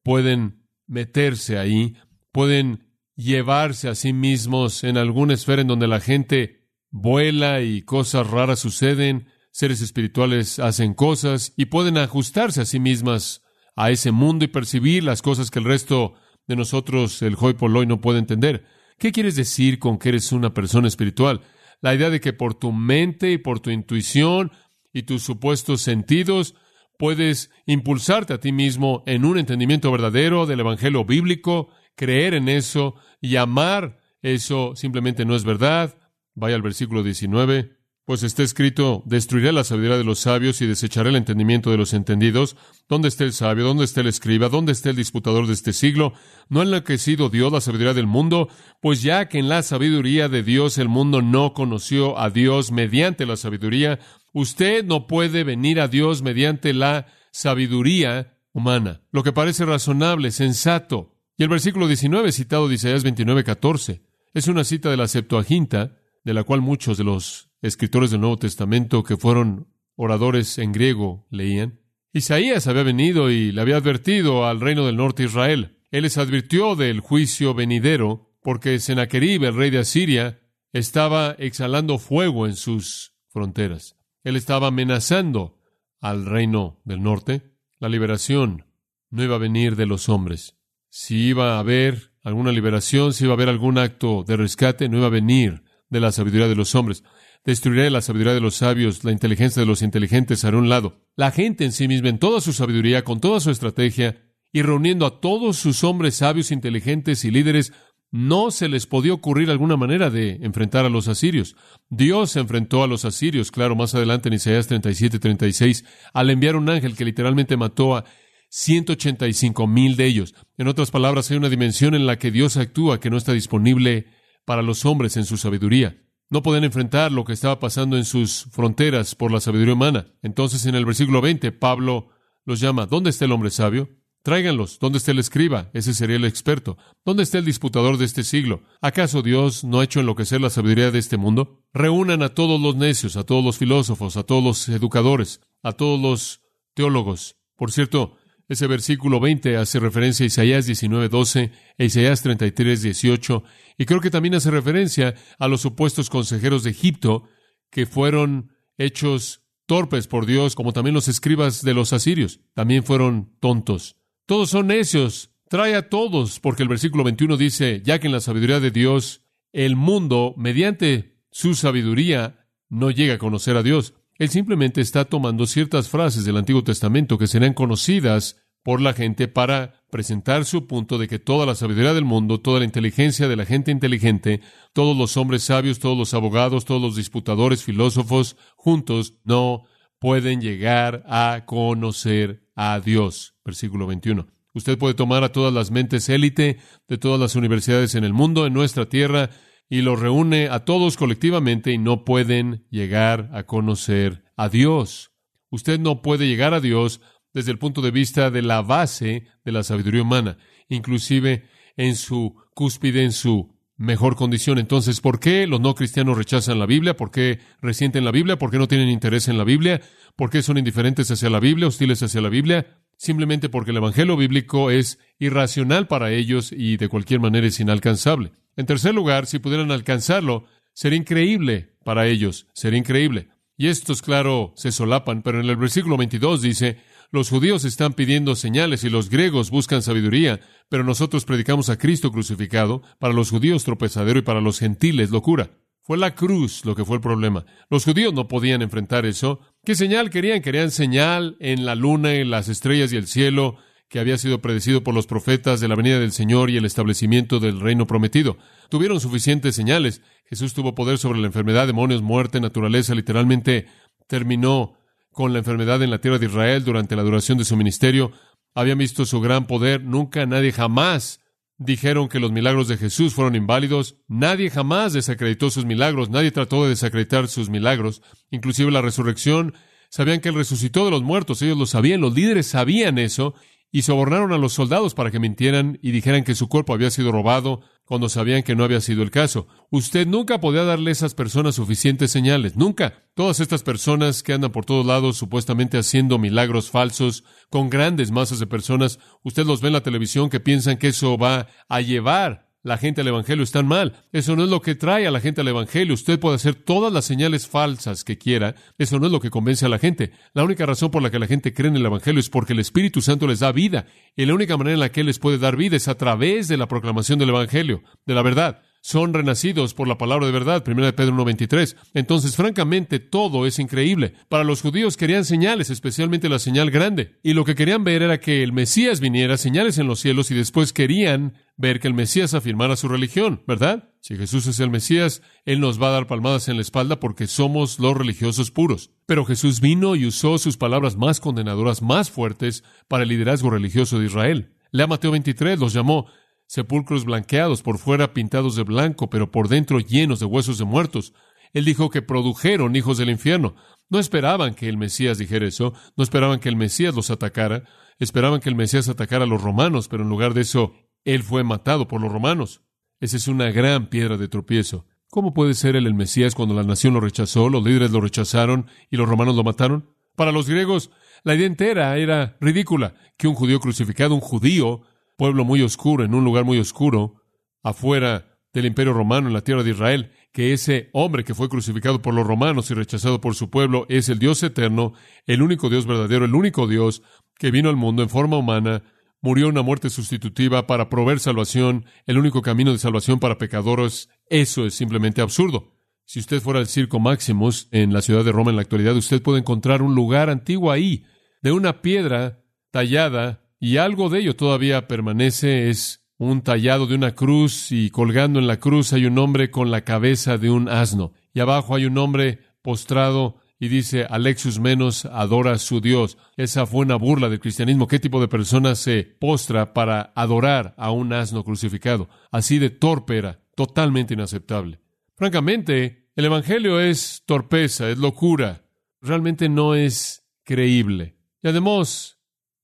pueden 0.04 0.66
meterse 0.86 1.58
ahí, 1.58 1.96
pueden 2.30 2.90
llevarse 3.16 3.88
a 3.88 3.94
sí 3.94 4.12
mismos 4.12 4.84
en 4.84 4.98
alguna 4.98 5.32
esfera 5.32 5.62
en 5.62 5.68
donde 5.68 5.88
la 5.88 6.00
gente 6.00 6.68
vuela 6.90 7.62
y 7.62 7.80
cosas 7.80 8.28
raras 8.28 8.58
suceden, 8.58 9.28
seres 9.50 9.80
espirituales 9.80 10.58
hacen 10.58 10.92
cosas 10.92 11.54
y 11.56 11.66
pueden 11.66 11.96
ajustarse 11.96 12.60
a 12.60 12.66
sí 12.66 12.80
mismas 12.80 13.42
a 13.76 13.90
ese 13.90 14.10
mundo 14.10 14.44
y 14.44 14.48
percibir 14.48 15.04
las 15.04 15.22
cosas 15.22 15.50
que 15.50 15.58
el 15.58 15.64
resto 15.64 16.14
de 16.46 16.56
nosotros, 16.56 17.22
el 17.22 17.36
hoy 17.38 17.54
por 17.54 17.74
hoy, 17.76 17.86
no 17.86 18.00
puede 18.00 18.18
entender. 18.18 18.64
¿Qué 18.98 19.12
quieres 19.12 19.36
decir 19.36 19.78
con 19.78 19.98
que 19.98 20.10
eres 20.10 20.32
una 20.32 20.52
persona 20.52 20.88
espiritual? 20.88 21.40
La 21.80 21.94
idea 21.94 22.10
de 22.10 22.20
que 22.20 22.32
por 22.32 22.54
tu 22.54 22.72
mente 22.72 23.32
y 23.32 23.38
por 23.38 23.60
tu 23.60 23.70
intuición 23.70 24.52
y 24.92 25.02
tus 25.02 25.22
supuestos 25.22 25.80
sentidos 25.82 26.54
puedes 26.98 27.50
impulsarte 27.66 28.34
a 28.34 28.40
ti 28.40 28.52
mismo 28.52 29.02
en 29.06 29.24
un 29.24 29.38
entendimiento 29.38 29.90
verdadero 29.90 30.44
del 30.44 30.60
Evangelio 30.60 31.04
bíblico, 31.04 31.70
creer 31.94 32.34
en 32.34 32.48
eso 32.48 32.96
y 33.20 33.36
amar 33.36 34.00
eso 34.22 34.74
simplemente 34.76 35.24
no 35.24 35.34
es 35.34 35.44
verdad. 35.44 35.96
Vaya 36.34 36.56
al 36.56 36.62
versículo 36.62 37.02
19. 37.02 37.79
Pues 38.10 38.24
está 38.24 38.42
escrito, 38.42 39.04
destruiré 39.06 39.52
la 39.52 39.62
sabiduría 39.62 39.96
de 39.96 40.02
los 40.02 40.18
sabios 40.18 40.60
y 40.60 40.66
desecharé 40.66 41.10
el 41.10 41.14
entendimiento 41.14 41.70
de 41.70 41.76
los 41.76 41.94
entendidos. 41.94 42.56
¿Dónde 42.88 43.06
está 43.06 43.22
el 43.22 43.32
sabio? 43.32 43.64
¿Dónde 43.64 43.84
está 43.84 44.00
el 44.00 44.08
escriba? 44.08 44.48
¿Dónde 44.48 44.72
está 44.72 44.90
el 44.90 44.96
disputador 44.96 45.46
de 45.46 45.52
este 45.52 45.72
siglo? 45.72 46.12
¿No 46.48 46.58
ha 46.58 46.64
enloquecido 46.64 47.28
Dios 47.28 47.52
la 47.52 47.60
sabiduría 47.60 47.94
del 47.94 48.08
mundo? 48.08 48.48
Pues 48.80 49.02
ya 49.02 49.28
que 49.28 49.38
en 49.38 49.48
la 49.48 49.62
sabiduría 49.62 50.28
de 50.28 50.42
Dios 50.42 50.76
el 50.78 50.88
mundo 50.88 51.22
no 51.22 51.54
conoció 51.54 52.18
a 52.18 52.30
Dios 52.30 52.72
mediante 52.72 53.26
la 53.26 53.36
sabiduría, 53.36 54.00
usted 54.32 54.84
no 54.84 55.06
puede 55.06 55.44
venir 55.44 55.80
a 55.80 55.86
Dios 55.86 56.22
mediante 56.22 56.72
la 56.74 57.06
sabiduría 57.30 58.36
humana. 58.52 59.02
Lo 59.12 59.22
que 59.22 59.32
parece 59.32 59.64
razonable, 59.64 60.32
sensato. 60.32 61.14
Y 61.36 61.44
el 61.44 61.48
versículo 61.48 61.86
19 61.86 62.32
citado 62.32 62.66
de 62.66 62.74
Isaías 62.74 63.04
29, 63.04 63.44
14 63.44 64.02
es 64.34 64.48
una 64.48 64.64
cita 64.64 64.90
de 64.90 64.96
la 64.96 65.06
Septuaginta, 65.06 65.96
de 66.24 66.34
la 66.34 66.42
cual 66.42 66.60
muchos 66.60 66.98
de 66.98 67.04
los 67.04 67.49
escritores 67.62 68.10
del 68.10 68.20
Nuevo 68.20 68.38
Testamento 68.38 69.02
que 69.02 69.16
fueron 69.16 69.68
oradores 69.96 70.58
en 70.58 70.72
griego 70.72 71.26
leían. 71.30 71.80
Isaías 72.12 72.66
había 72.66 72.82
venido 72.82 73.30
y 73.30 73.52
le 73.52 73.60
había 73.60 73.76
advertido 73.76 74.46
al 74.46 74.60
reino 74.60 74.86
del 74.86 74.96
norte 74.96 75.22
de 75.22 75.28
Israel. 75.28 75.78
Él 75.90 76.02
les 76.02 76.18
advirtió 76.18 76.74
del 76.74 77.00
juicio 77.00 77.54
venidero 77.54 78.32
porque 78.42 78.78
Sennacherib, 78.78 79.44
el 79.44 79.54
rey 79.54 79.70
de 79.70 79.78
Asiria, 79.78 80.40
estaba 80.72 81.36
exhalando 81.38 81.98
fuego 81.98 82.46
en 82.46 82.56
sus 82.56 83.14
fronteras. 83.28 83.96
Él 84.24 84.36
estaba 84.36 84.68
amenazando 84.68 85.58
al 86.00 86.26
reino 86.26 86.80
del 86.84 87.02
norte. 87.02 87.54
La 87.78 87.88
liberación 87.88 88.66
no 89.10 89.22
iba 89.22 89.36
a 89.36 89.38
venir 89.38 89.76
de 89.76 89.86
los 89.86 90.08
hombres. 90.08 90.56
Si 90.88 91.28
iba 91.28 91.56
a 91.56 91.58
haber 91.60 92.12
alguna 92.22 92.52
liberación, 92.52 93.12
si 93.12 93.24
iba 93.24 93.32
a 93.32 93.36
haber 93.36 93.48
algún 93.48 93.78
acto 93.78 94.24
de 94.24 94.36
rescate, 94.36 94.88
no 94.88 94.98
iba 94.98 95.06
a 95.06 95.10
venir 95.10 95.62
de 95.88 96.00
la 96.00 96.12
sabiduría 96.12 96.48
de 96.48 96.56
los 96.56 96.74
hombres. 96.74 97.04
Destruiré 97.44 97.90
la 97.90 98.02
sabiduría 98.02 98.34
de 98.34 98.40
los 98.40 98.56
sabios, 98.56 99.02
la 99.02 99.12
inteligencia 99.12 99.60
de 99.60 99.66
los 99.66 99.82
inteligentes 99.82 100.44
haré 100.44 100.56
un 100.56 100.68
lado. 100.68 101.00
La 101.16 101.30
gente 101.30 101.64
en 101.64 101.72
sí 101.72 101.88
misma, 101.88 102.10
en 102.10 102.18
toda 102.18 102.40
su 102.40 102.52
sabiduría, 102.52 103.02
con 103.02 103.20
toda 103.20 103.40
su 103.40 103.50
estrategia, 103.50 104.22
y 104.52 104.62
reuniendo 104.62 105.06
a 105.06 105.20
todos 105.20 105.56
sus 105.56 105.84
hombres 105.84 106.16
sabios, 106.16 106.50
inteligentes 106.50 107.24
y 107.24 107.30
líderes, 107.30 107.72
no 108.10 108.50
se 108.50 108.68
les 108.68 108.86
podía 108.86 109.14
ocurrir 109.14 109.50
alguna 109.50 109.76
manera 109.76 110.10
de 110.10 110.40
enfrentar 110.42 110.84
a 110.84 110.90
los 110.90 111.08
asirios. 111.08 111.56
Dios 111.88 112.32
se 112.32 112.40
enfrentó 112.40 112.82
a 112.82 112.88
los 112.88 113.04
asirios, 113.04 113.50
claro, 113.52 113.76
más 113.76 113.94
adelante 113.94 114.28
en 114.28 114.34
Isaías 114.34 114.66
37, 114.66 115.18
36, 115.18 115.84
al 116.12 116.30
enviar 116.30 116.56
un 116.56 116.68
ángel 116.68 116.96
que 116.96 117.04
literalmente 117.04 117.56
mató 117.56 117.96
a 117.96 118.04
185 118.48 119.66
mil 119.68 119.96
de 119.96 120.06
ellos. 120.06 120.34
En 120.58 120.66
otras 120.66 120.90
palabras, 120.90 121.30
hay 121.30 121.36
una 121.36 121.48
dimensión 121.48 121.94
en 121.94 122.06
la 122.06 122.18
que 122.18 122.32
Dios 122.32 122.56
actúa 122.56 122.98
que 122.98 123.10
no 123.10 123.16
está 123.16 123.32
disponible 123.32 124.08
para 124.44 124.62
los 124.62 124.84
hombres 124.84 125.16
en 125.16 125.24
su 125.24 125.36
sabiduría. 125.36 125.96
No 126.30 126.42
podían 126.42 126.64
enfrentar 126.64 127.10
lo 127.10 127.24
que 127.24 127.32
estaba 127.32 127.58
pasando 127.58 127.96
en 127.96 128.04
sus 128.04 128.46
fronteras 128.52 129.16
por 129.16 129.32
la 129.32 129.40
sabiduría 129.40 129.74
humana. 129.74 130.06
Entonces, 130.22 130.64
en 130.64 130.76
el 130.76 130.86
versículo 130.86 131.20
20, 131.20 131.50
Pablo 131.50 132.08
los 132.44 132.60
llama, 132.60 132.86
¿dónde 132.86 133.10
está 133.10 133.24
el 133.24 133.32
hombre 133.32 133.50
sabio? 133.50 133.88
Tráiganlos. 134.22 134.78
¿Dónde 134.78 134.98
está 134.98 135.12
el 135.12 135.18
escriba? 135.18 135.70
Ese 135.72 135.94
sería 135.94 136.16
el 136.16 136.26
experto. 136.26 136.76
¿Dónde 137.04 137.22
está 137.22 137.38
el 137.38 137.44
disputador 137.44 137.96
de 137.96 138.04
este 138.04 138.22
siglo? 138.22 138.62
¿Acaso 138.80 139.22
Dios 139.22 139.64
no 139.64 139.80
ha 139.80 139.84
hecho 139.84 140.00
enloquecer 140.00 140.40
la 140.40 140.50
sabiduría 140.50 140.90
de 140.90 140.98
este 140.98 141.16
mundo? 141.16 141.64
Reúnan 141.72 142.22
a 142.22 142.28
todos 142.28 142.60
los 142.60 142.76
necios, 142.76 143.16
a 143.16 143.24
todos 143.24 143.42
los 143.42 143.56
filósofos, 143.56 144.16
a 144.16 144.22
todos 144.22 144.44
los 144.44 144.68
educadores, 144.68 145.40
a 145.62 145.72
todos 145.72 145.98
los 145.98 146.42
teólogos. 146.74 147.36
Por 147.56 147.72
cierto, 147.72 148.18
ese 148.50 148.66
versículo 148.66 149.20
20 149.20 149.56
hace 149.56 149.78
referencia 149.78 150.24
a 150.24 150.26
Isaías 150.26 150.66
19:12 150.66 151.52
e 151.78 151.84
Isaías 151.84 152.22
33:18 152.24 153.44
y 153.78 153.86
creo 153.86 154.00
que 154.00 154.10
también 154.10 154.34
hace 154.34 154.50
referencia 154.50 155.14
a 155.38 155.46
los 155.46 155.60
supuestos 155.60 156.10
consejeros 156.10 156.64
de 156.64 156.70
Egipto 156.70 157.28
que 157.70 157.86
fueron 157.86 158.50
hechos 158.76 159.44
torpes 159.66 160.08
por 160.08 160.26
Dios, 160.26 160.56
como 160.56 160.72
también 160.72 160.94
los 160.94 161.06
escribas 161.06 161.62
de 161.62 161.74
los 161.74 161.92
asirios, 161.92 162.40
también 162.52 162.82
fueron 162.82 163.36
tontos. 163.38 163.96
Todos 164.26 164.50
son 164.50 164.66
necios, 164.66 165.30
trae 165.48 165.76
a 165.76 165.88
todos, 165.88 166.40
porque 166.40 166.64
el 166.64 166.68
versículo 166.68 167.04
21 167.04 167.36
dice, 167.36 167.80
ya 167.84 168.00
que 168.00 168.08
en 168.08 168.12
la 168.12 168.20
sabiduría 168.20 168.58
de 168.58 168.72
Dios 168.72 169.22
el 169.52 169.76
mundo, 169.76 170.34
mediante 170.36 171.20
su 171.30 171.54
sabiduría, 171.54 172.48
no 172.68 172.90
llega 172.90 173.14
a 173.14 173.18
conocer 173.18 173.56
a 173.56 173.62
Dios. 173.62 173.94
Él 174.20 174.28
simplemente 174.28 174.82
está 174.82 175.06
tomando 175.06 175.46
ciertas 175.46 175.88
frases 175.88 176.26
del 176.26 176.36
Antiguo 176.36 176.62
Testamento 176.62 177.16
que 177.16 177.26
serán 177.26 177.54
conocidas 177.54 178.36
por 178.62 178.82
la 178.82 178.92
gente 178.92 179.28
para 179.28 179.82
presentar 179.90 180.44
su 180.44 180.66
punto 180.66 180.98
de 180.98 181.08
que 181.08 181.18
toda 181.18 181.46
la 181.46 181.54
sabiduría 181.54 181.94
del 181.94 182.04
mundo, 182.04 182.38
toda 182.38 182.58
la 182.58 182.66
inteligencia 182.66 183.28
de 183.28 183.36
la 183.36 183.46
gente 183.46 183.70
inteligente, 183.70 184.42
todos 184.74 184.94
los 184.94 185.16
hombres 185.16 185.44
sabios, 185.44 185.78
todos 185.78 185.96
los 185.96 186.12
abogados, 186.12 186.66
todos 186.66 186.82
los 186.82 186.96
disputadores, 186.96 187.64
filósofos, 187.64 188.36
juntos 188.56 189.14
no 189.24 189.62
pueden 189.98 190.42
llegar 190.42 191.02
a 191.06 191.44
conocer 191.46 192.46
a 192.54 192.78
Dios. 192.78 193.36
Versículo 193.42 193.86
21. 193.86 194.26
Usted 194.52 194.76
puede 194.76 194.92
tomar 194.92 195.24
a 195.24 195.32
todas 195.32 195.54
las 195.54 195.70
mentes 195.70 196.10
élite 196.10 196.58
de 196.88 196.98
todas 196.98 197.18
las 197.18 197.36
universidades 197.36 197.94
en 197.94 198.04
el 198.04 198.12
mundo, 198.12 198.46
en 198.46 198.52
nuestra 198.52 198.86
tierra, 198.86 199.30
y 199.70 199.82
los 199.82 199.98
reúne 199.98 200.48
a 200.48 200.64
todos 200.64 200.96
colectivamente 200.96 201.72
y 201.72 201.78
no 201.78 202.04
pueden 202.04 202.66
llegar 202.70 203.30
a 203.32 203.44
conocer 203.44 204.24
a 204.36 204.48
Dios. 204.48 205.12
Usted 205.48 205.78
no 205.78 206.02
puede 206.02 206.26
llegar 206.26 206.52
a 206.52 206.60
Dios 206.60 207.00
desde 207.32 207.52
el 207.52 207.58
punto 207.58 207.80
de 207.80 207.92
vista 207.92 208.30
de 208.30 208.42
la 208.42 208.62
base 208.62 209.28
de 209.44 209.52
la 209.52 209.62
sabiduría 209.62 210.02
humana, 210.02 210.38
inclusive 210.68 211.44
en 211.76 211.94
su 211.94 212.34
cúspide, 212.54 213.04
en 213.04 213.12
su 213.12 213.54
mejor 213.76 214.16
condición. 214.16 214.58
Entonces, 214.58 215.00
¿por 215.00 215.20
qué 215.20 215.46
los 215.46 215.60
no 215.60 215.74
cristianos 215.76 216.18
rechazan 216.18 216.58
la 216.58 216.66
Biblia? 216.66 216.96
¿Por 216.96 217.12
qué 217.12 217.38
resienten 217.62 218.04
la 218.04 218.10
Biblia? 218.10 218.38
¿Por 218.38 218.50
qué 218.50 218.58
no 218.58 218.68
tienen 218.68 218.88
interés 218.88 219.28
en 219.28 219.38
la 219.38 219.44
Biblia? 219.44 219.80
¿Por 220.16 220.30
qué 220.30 220.42
son 220.42 220.58
indiferentes 220.58 221.10
hacia 221.10 221.30
la 221.30 221.40
Biblia, 221.40 221.68
hostiles 221.68 222.02
hacia 222.02 222.20
la 222.20 222.28
Biblia? 222.28 222.66
Simplemente 222.96 223.48
porque 223.48 223.70
el 223.70 223.78
Evangelio 223.78 224.16
bíblico 224.16 224.70
es 224.70 224.98
irracional 225.18 225.86
para 225.86 226.10
ellos 226.10 226.52
y 226.52 226.76
de 226.76 226.88
cualquier 226.88 227.20
manera 227.20 227.46
es 227.46 227.58
inalcanzable. 227.60 228.32
En 228.60 228.66
tercer 228.66 228.94
lugar, 228.94 229.24
si 229.24 229.38
pudieran 229.38 229.70
alcanzarlo, 229.70 230.44
sería 230.74 230.98
increíble 230.98 231.72
para 231.82 232.06
ellos, 232.06 232.46
sería 232.52 232.78
increíble. 232.78 233.30
Y 233.56 233.68
estos, 233.68 234.02
claro, 234.02 234.52
se 234.54 234.70
solapan, 234.70 235.22
pero 235.22 235.40
en 235.40 235.48
el 235.48 235.56
versículo 235.56 235.96
22 235.96 236.42
dice, 236.42 236.76
los 237.10 237.30
judíos 237.30 237.64
están 237.64 237.94
pidiendo 237.94 238.36
señales 238.36 238.84
y 238.84 238.90
los 238.90 239.08
griegos 239.08 239.50
buscan 239.50 239.80
sabiduría, 239.80 240.40
pero 240.68 240.84
nosotros 240.84 241.24
predicamos 241.24 241.70
a 241.70 241.78
Cristo 241.78 242.12
crucificado, 242.12 242.82
para 242.98 243.14
los 243.14 243.30
judíos 243.30 243.64
tropezadero 243.64 244.18
y 244.18 244.22
para 244.22 244.42
los 244.42 244.58
gentiles 244.58 245.10
locura. 245.10 245.52
Fue 245.80 245.96
la 245.96 246.14
cruz 246.14 246.66
lo 246.66 246.76
que 246.76 246.84
fue 246.84 246.96
el 246.96 247.02
problema. 247.02 247.46
Los 247.70 247.86
judíos 247.86 248.12
no 248.12 248.28
podían 248.28 248.60
enfrentar 248.60 249.06
eso. 249.06 249.40
¿Qué 249.64 249.74
señal 249.74 250.10
querían? 250.10 250.42
Querían 250.42 250.70
señal 250.70 251.38
en 251.40 251.64
la 251.64 251.76
luna, 251.76 252.12
en 252.12 252.28
las 252.28 252.50
estrellas 252.50 252.92
y 252.92 252.96
el 252.96 253.06
cielo, 253.06 253.56
que 253.90 253.98
había 253.98 254.16
sido 254.18 254.40
predecido 254.40 254.84
por 254.84 254.94
los 254.94 255.08
profetas 255.08 255.60
de 255.60 255.66
la 255.66 255.74
venida 255.74 255.98
del 255.98 256.12
Señor 256.12 256.48
y 256.48 256.56
el 256.56 256.64
establecimiento 256.64 257.40
del 257.40 257.60
reino 257.60 257.88
prometido. 257.88 258.38
Tuvieron 258.68 259.00
suficientes 259.00 259.56
señales. 259.56 260.00
Jesús 260.26 260.54
tuvo 260.54 260.76
poder 260.76 260.96
sobre 260.96 261.18
la 261.18 261.26
enfermedad, 261.26 261.66
demonios, 261.66 262.00
muerte, 262.00 262.40
naturaleza. 262.40 262.94
Literalmente 262.94 263.66
terminó 264.06 264.76
con 265.10 265.32
la 265.32 265.40
enfermedad 265.40 265.82
en 265.82 265.90
la 265.90 266.00
tierra 266.00 266.18
de 266.18 266.26
Israel 266.26 266.64
durante 266.64 266.94
la 266.94 267.02
duración 267.02 267.36
de 267.36 267.44
su 267.44 267.56
ministerio. 267.56 268.12
Habían 268.54 268.78
visto 268.78 269.04
su 269.04 269.20
gran 269.20 269.48
poder. 269.48 269.82
Nunca, 269.82 270.24
nadie 270.24 270.52
jamás 270.52 271.20
dijeron 271.58 272.08
que 272.08 272.20
los 272.20 272.30
milagros 272.30 272.68
de 272.68 272.76
Jesús 272.76 273.12
fueron 273.12 273.34
inválidos. 273.34 273.96
Nadie 274.06 274.50
jamás 274.50 274.92
desacreditó 274.92 275.50
sus 275.50 275.64
milagros. 275.64 276.10
Nadie 276.10 276.30
trató 276.30 276.62
de 276.62 276.70
desacreditar 276.70 277.26
sus 277.26 277.50
milagros. 277.50 278.02
Inclusive 278.30 278.70
la 278.70 278.82
resurrección. 278.82 279.54
Sabían 279.88 280.20
que 280.20 280.28
Él 280.28 280.36
resucitó 280.36 280.84
de 280.84 280.92
los 280.92 281.02
muertos. 281.02 281.42
Ellos 281.42 281.58
lo 281.58 281.66
sabían. 281.66 282.00
Los 282.00 282.14
líderes 282.14 282.46
sabían 282.46 282.96
eso 282.98 283.34
y 283.72 283.82
sobornaron 283.82 284.32
a 284.32 284.38
los 284.38 284.52
soldados 284.52 284.94
para 284.94 285.10
que 285.10 285.20
mintieran 285.20 285.78
y 285.82 285.92
dijeran 285.92 286.24
que 286.24 286.34
su 286.34 286.48
cuerpo 286.48 286.74
había 286.74 286.90
sido 286.90 287.12
robado 287.12 287.60
cuando 287.84 288.08
sabían 288.08 288.42
que 288.42 288.54
no 288.54 288.64
había 288.64 288.80
sido 288.80 289.02
el 289.02 289.10
caso. 289.10 289.46
Usted 289.70 290.06
nunca 290.06 290.40
podía 290.40 290.64
darle 290.64 290.90
a 290.90 290.92
esas 290.92 291.14
personas 291.14 291.54
suficientes 291.54 292.10
señales, 292.10 292.56
nunca. 292.56 293.04
Todas 293.14 293.40
estas 293.40 293.62
personas 293.62 294.22
que 294.22 294.32
andan 294.32 294.52
por 294.52 294.64
todos 294.64 294.84
lados 294.86 295.16
supuestamente 295.16 295.78
haciendo 295.78 296.18
milagros 296.18 296.70
falsos 296.70 297.24
con 297.48 297.70
grandes 297.70 298.10
masas 298.10 298.38
de 298.40 298.46
personas, 298.46 298.98
usted 299.22 299.44
los 299.44 299.60
ve 299.60 299.68
en 299.68 299.74
la 299.74 299.82
televisión 299.82 300.30
que 300.30 300.40
piensan 300.40 300.76
que 300.76 300.88
eso 300.88 301.16
va 301.16 301.48
a 301.68 301.80
llevar 301.80 302.49
la 302.62 302.78
gente 302.78 303.00
al 303.00 303.08
Evangelio 303.08 303.42
están 303.42 303.66
mal. 303.66 304.04
Eso 304.12 304.36
no 304.36 304.44
es 304.44 304.50
lo 304.50 304.60
que 304.60 304.74
trae 304.74 305.06
a 305.06 305.10
la 305.10 305.20
gente 305.20 305.40
al 305.40 305.48
Evangelio. 305.48 305.94
Usted 305.94 306.18
puede 306.18 306.36
hacer 306.36 306.54
todas 306.54 306.92
las 306.92 307.04
señales 307.04 307.46
falsas 307.46 308.04
que 308.04 308.18
quiera. 308.18 308.54
Eso 308.78 308.98
no 308.98 309.06
es 309.06 309.12
lo 309.12 309.20
que 309.20 309.30
convence 309.30 309.66
a 309.66 309.70
la 309.70 309.78
gente. 309.78 310.12
La 310.34 310.44
única 310.44 310.66
razón 310.66 310.90
por 310.90 311.02
la 311.02 311.10
que 311.10 311.18
la 311.18 311.26
gente 311.26 311.54
cree 311.54 311.68
en 311.68 311.76
el 311.76 311.86
Evangelio 311.86 312.20
es 312.20 312.28
porque 312.28 312.52
el 312.52 312.60
Espíritu 312.60 313.00
Santo 313.00 313.26
les 313.26 313.40
da 313.40 313.52
vida. 313.52 313.86
Y 314.16 314.26
la 314.26 314.34
única 314.34 314.56
manera 314.56 314.74
en 314.74 314.80
la 314.80 314.92
que 314.92 315.00
Él 315.00 315.06
les 315.06 315.18
puede 315.18 315.38
dar 315.38 315.56
vida 315.56 315.76
es 315.76 315.88
a 315.88 315.96
través 315.96 316.48
de 316.48 316.56
la 316.56 316.68
proclamación 316.68 317.18
del 317.18 317.30
Evangelio, 317.30 317.82
de 318.06 318.14
la 318.14 318.22
verdad 318.22 318.62
son 318.80 319.12
renacidos 319.12 319.74
por 319.74 319.88
la 319.88 319.98
palabra 319.98 320.26
de 320.26 320.32
verdad, 320.32 320.64
1 320.66 320.94
Pedro 320.96 321.14
1.23. 321.14 321.76
Entonces, 321.94 322.36
francamente, 322.36 322.98
todo 322.98 323.46
es 323.46 323.58
increíble. 323.58 324.14
Para 324.28 324.44
los 324.44 324.62
judíos 324.62 324.96
querían 324.96 325.24
señales, 325.24 325.70
especialmente 325.70 326.28
la 326.28 326.38
señal 326.38 326.70
grande. 326.70 327.18
Y 327.22 327.34
lo 327.34 327.44
que 327.44 327.54
querían 327.54 327.84
ver 327.84 328.02
era 328.02 328.20
que 328.20 328.42
el 328.42 328.52
Mesías 328.52 329.00
viniera, 329.00 329.36
señales 329.36 329.78
en 329.78 329.86
los 329.86 330.00
cielos, 330.00 330.30
y 330.30 330.34
después 330.34 330.72
querían 330.72 331.34
ver 331.56 331.78
que 331.78 331.88
el 331.88 331.94
Mesías 331.94 332.32
afirmara 332.32 332.74
su 332.76 332.88
religión, 332.88 333.42
¿verdad? 333.46 333.90
Si 334.00 334.16
Jesús 334.16 334.46
es 334.46 334.60
el 334.60 334.70
Mesías, 334.70 335.20
Él 335.44 335.60
nos 335.60 335.80
va 335.80 335.88
a 335.88 335.92
dar 335.92 336.06
palmadas 336.06 336.48
en 336.48 336.56
la 336.56 336.62
espalda 336.62 336.98
porque 337.00 337.26
somos 337.26 337.78
los 337.78 337.94
religiosos 337.94 338.50
puros. 338.50 338.90
Pero 339.04 339.26
Jesús 339.26 339.60
vino 339.60 339.94
y 339.94 340.06
usó 340.06 340.38
sus 340.38 340.56
palabras 340.56 340.96
más 340.96 341.20
condenadoras, 341.20 341.82
más 341.82 342.10
fuertes, 342.10 342.64
para 342.88 343.02
el 343.02 343.10
liderazgo 343.10 343.50
religioso 343.50 343.98
de 343.98 344.06
Israel. 344.06 344.54
Lea 344.72 344.86
Mateo 344.86 345.10
23, 345.10 345.58
los 345.58 345.74
llamó 345.74 346.06
sepulcros 346.50 347.04
blanqueados, 347.04 347.62
por 347.62 347.78
fuera 347.78 348.12
pintados 348.12 348.56
de 348.56 348.64
blanco, 348.64 349.08
pero 349.08 349.30
por 349.30 349.46
dentro 349.46 349.78
llenos 349.78 350.18
de 350.18 350.26
huesos 350.26 350.58
de 350.58 350.64
muertos. 350.64 351.12
Él 351.52 351.64
dijo 351.64 351.90
que 351.90 352.02
produjeron 352.02 352.74
hijos 352.74 352.98
del 352.98 353.08
infierno. 353.08 353.54
No 353.88 354.00
esperaban 354.00 354.54
que 354.54 354.68
el 354.68 354.76
Mesías 354.76 355.18
dijera 355.18 355.46
eso, 355.46 355.74
no 355.96 356.02
esperaban 356.02 356.40
que 356.40 356.48
el 356.48 356.56
Mesías 356.56 356.96
los 356.96 357.10
atacara, 357.10 357.68
esperaban 358.00 358.40
que 358.40 358.48
el 358.48 358.56
Mesías 358.56 358.88
atacara 358.88 359.26
a 359.26 359.28
los 359.28 359.40
romanos, 359.40 359.86
pero 359.86 360.02
en 360.02 360.08
lugar 360.08 360.34
de 360.34 360.40
eso, 360.40 360.74
él 361.04 361.22
fue 361.22 361.44
matado 361.44 361.86
por 361.86 362.00
los 362.00 362.10
romanos. 362.10 362.62
Esa 362.98 363.16
es 363.16 363.28
una 363.28 363.52
gran 363.52 363.86
piedra 363.86 364.16
de 364.16 364.26
tropiezo. 364.26 364.86
¿Cómo 365.08 365.32
puede 365.34 365.54
ser 365.54 365.76
él 365.76 365.86
el 365.86 365.94
Mesías 365.94 366.34
cuando 366.34 366.56
la 366.56 366.64
nación 366.64 366.94
lo 366.94 367.00
rechazó, 367.00 367.48
los 367.48 367.62
líderes 367.62 367.92
lo 367.92 368.00
rechazaron 368.00 368.66
y 368.90 368.96
los 368.96 369.08
romanos 369.08 369.36
lo 369.36 369.44
mataron? 369.44 369.94
Para 370.16 370.32
los 370.32 370.48
griegos, 370.48 370.90
la 371.22 371.36
idea 371.36 371.46
entera 371.46 371.96
era 371.96 372.36
ridícula, 372.40 372.94
que 373.16 373.28
un 373.28 373.36
judío 373.36 373.60
crucificado, 373.60 374.16
un 374.16 374.20
judío, 374.20 374.82
pueblo 375.20 375.44
muy 375.44 375.60
oscuro, 375.60 376.02
en 376.02 376.14
un 376.14 376.24
lugar 376.24 376.44
muy 376.46 376.58
oscuro, 376.58 377.16
afuera 377.62 378.38
del 378.54 378.64
imperio 378.64 378.94
romano, 378.94 379.28
en 379.28 379.34
la 379.34 379.42
tierra 379.42 379.62
de 379.62 379.72
Israel, 379.72 380.12
que 380.32 380.54
ese 380.54 380.88
hombre 380.94 381.24
que 381.24 381.34
fue 381.34 381.50
crucificado 381.50 382.00
por 382.00 382.14
los 382.14 382.26
romanos 382.26 382.70
y 382.70 382.74
rechazado 382.74 383.20
por 383.20 383.34
su 383.34 383.50
pueblo 383.50 383.84
es 383.90 384.08
el 384.08 384.18
Dios 384.18 384.42
eterno, 384.42 384.94
el 385.26 385.42
único 385.42 385.68
Dios 385.68 385.84
verdadero, 385.84 386.24
el 386.24 386.34
único 386.34 386.66
Dios 386.66 387.02
que 387.36 387.50
vino 387.50 387.68
al 387.68 387.76
mundo 387.76 388.02
en 388.02 388.08
forma 388.08 388.38
humana, 388.38 388.82
murió 389.20 389.50
una 389.50 389.60
muerte 389.60 389.90
sustitutiva 389.90 390.66
para 390.66 390.88
proveer 390.88 391.20
salvación, 391.20 391.84
el 392.06 392.16
único 392.16 392.40
camino 392.40 392.72
de 392.72 392.78
salvación 392.78 393.20
para 393.20 393.36
pecadores, 393.36 394.08
eso 394.30 394.64
es 394.64 394.72
simplemente 394.72 395.20
absurdo. 395.20 395.74
Si 396.06 396.20
usted 396.20 396.40
fuera 396.40 396.60
al 396.60 396.66
Circo 396.66 396.98
Maximus 396.98 397.68
en 397.72 397.92
la 397.92 398.00
ciudad 398.00 398.24
de 398.24 398.32
Roma 398.32 398.52
en 398.52 398.56
la 398.56 398.62
actualidad, 398.62 398.96
usted 398.96 399.20
puede 399.20 399.40
encontrar 399.40 399.82
un 399.82 399.94
lugar 399.94 400.30
antiguo 400.30 400.72
ahí, 400.72 401.04
de 401.42 401.52
una 401.52 401.82
piedra 401.82 402.42
tallada 402.70 403.49
y 403.60 403.76
algo 403.76 404.08
de 404.08 404.20
ello 404.20 404.34
todavía 404.34 404.88
permanece, 404.88 405.68
es 405.68 406.02
un 406.16 406.42
tallado 406.42 406.86
de 406.86 406.94
una 406.94 407.14
cruz 407.14 407.70
y 407.70 407.90
colgando 407.90 408.38
en 408.38 408.46
la 408.46 408.58
cruz 408.58 408.92
hay 408.92 409.06
un 409.06 409.18
hombre 409.18 409.50
con 409.50 409.70
la 409.70 409.84
cabeza 409.84 410.38
de 410.38 410.50
un 410.50 410.68
asno 410.68 411.12
y 411.32 411.40
abajo 411.40 411.74
hay 411.74 411.84
un 411.84 411.96
hombre 411.98 412.40
postrado 412.62 413.36
y 413.58 413.68
dice 413.68 414.06
Alexus 414.08 414.58
Menos 414.58 415.04
adora 415.04 415.52
a 415.52 415.58
su 415.58 415.80
Dios. 415.82 416.16
Esa 416.36 416.64
fue 416.64 416.80
una 416.80 416.96
burla 416.96 417.28
del 417.28 417.40
cristianismo. 417.40 417.86
¿Qué 417.86 417.98
tipo 417.98 418.20
de 418.20 418.28
persona 418.28 418.74
se 418.74 419.04
postra 419.04 419.74
para 419.74 420.12
adorar 420.14 420.74
a 420.78 420.90
un 420.90 421.12
asno 421.12 421.44
crucificado? 421.44 422.08
Así 422.30 422.58
de 422.58 422.70
torpe 422.70 423.18
era, 423.18 423.42
totalmente 423.54 424.14
inaceptable. 424.14 424.80
Francamente, 425.14 426.08
el 426.16 426.24
Evangelio 426.24 426.80
es 426.80 427.22
torpeza, 427.26 427.90
es 427.90 427.98
locura. 427.98 428.64
Realmente 429.02 429.50
no 429.50 429.74
es 429.74 430.24
creíble. 430.44 431.18
Y 431.42 431.48
además, 431.48 432.19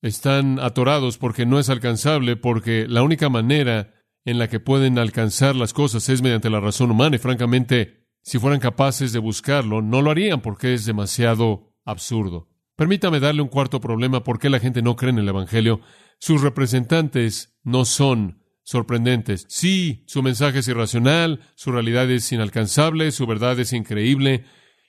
están 0.06 0.58
atorados 0.60 1.18
porque 1.18 1.46
no 1.46 1.58
es 1.58 1.68
alcanzable, 1.68 2.36
porque 2.36 2.86
la 2.88 3.02
única 3.02 3.28
manera 3.28 3.94
en 4.24 4.38
la 4.38 4.48
que 4.48 4.60
pueden 4.60 4.98
alcanzar 4.98 5.54
las 5.54 5.72
cosas 5.72 6.08
es 6.08 6.22
mediante 6.22 6.50
la 6.50 6.60
razón 6.60 6.90
humana 6.90 7.16
y 7.16 7.20
francamente, 7.20 8.06
si 8.22 8.38
fueran 8.38 8.60
capaces 8.60 9.12
de 9.12 9.20
buscarlo, 9.20 9.82
no 9.82 10.02
lo 10.02 10.10
harían 10.10 10.40
porque 10.40 10.74
es 10.74 10.84
demasiado 10.84 11.74
absurdo. 11.84 12.48
Permítame 12.76 13.20
darle 13.20 13.42
un 13.42 13.48
cuarto 13.48 13.80
problema 13.80 14.24
por 14.24 14.38
qué 14.38 14.50
la 14.50 14.60
gente 14.60 14.82
no 14.82 14.96
cree 14.96 15.10
en 15.10 15.18
el 15.18 15.28
Evangelio. 15.28 15.80
Sus 16.18 16.42
representantes 16.42 17.56
no 17.62 17.84
son 17.84 18.42
sorprendentes. 18.64 19.46
Sí, 19.48 20.02
su 20.06 20.22
mensaje 20.22 20.58
es 20.58 20.68
irracional, 20.68 21.40
su 21.54 21.70
realidad 21.70 22.10
es 22.10 22.30
inalcanzable, 22.32 23.12
su 23.12 23.26
verdad 23.26 23.58
es 23.60 23.72
increíble 23.72 24.44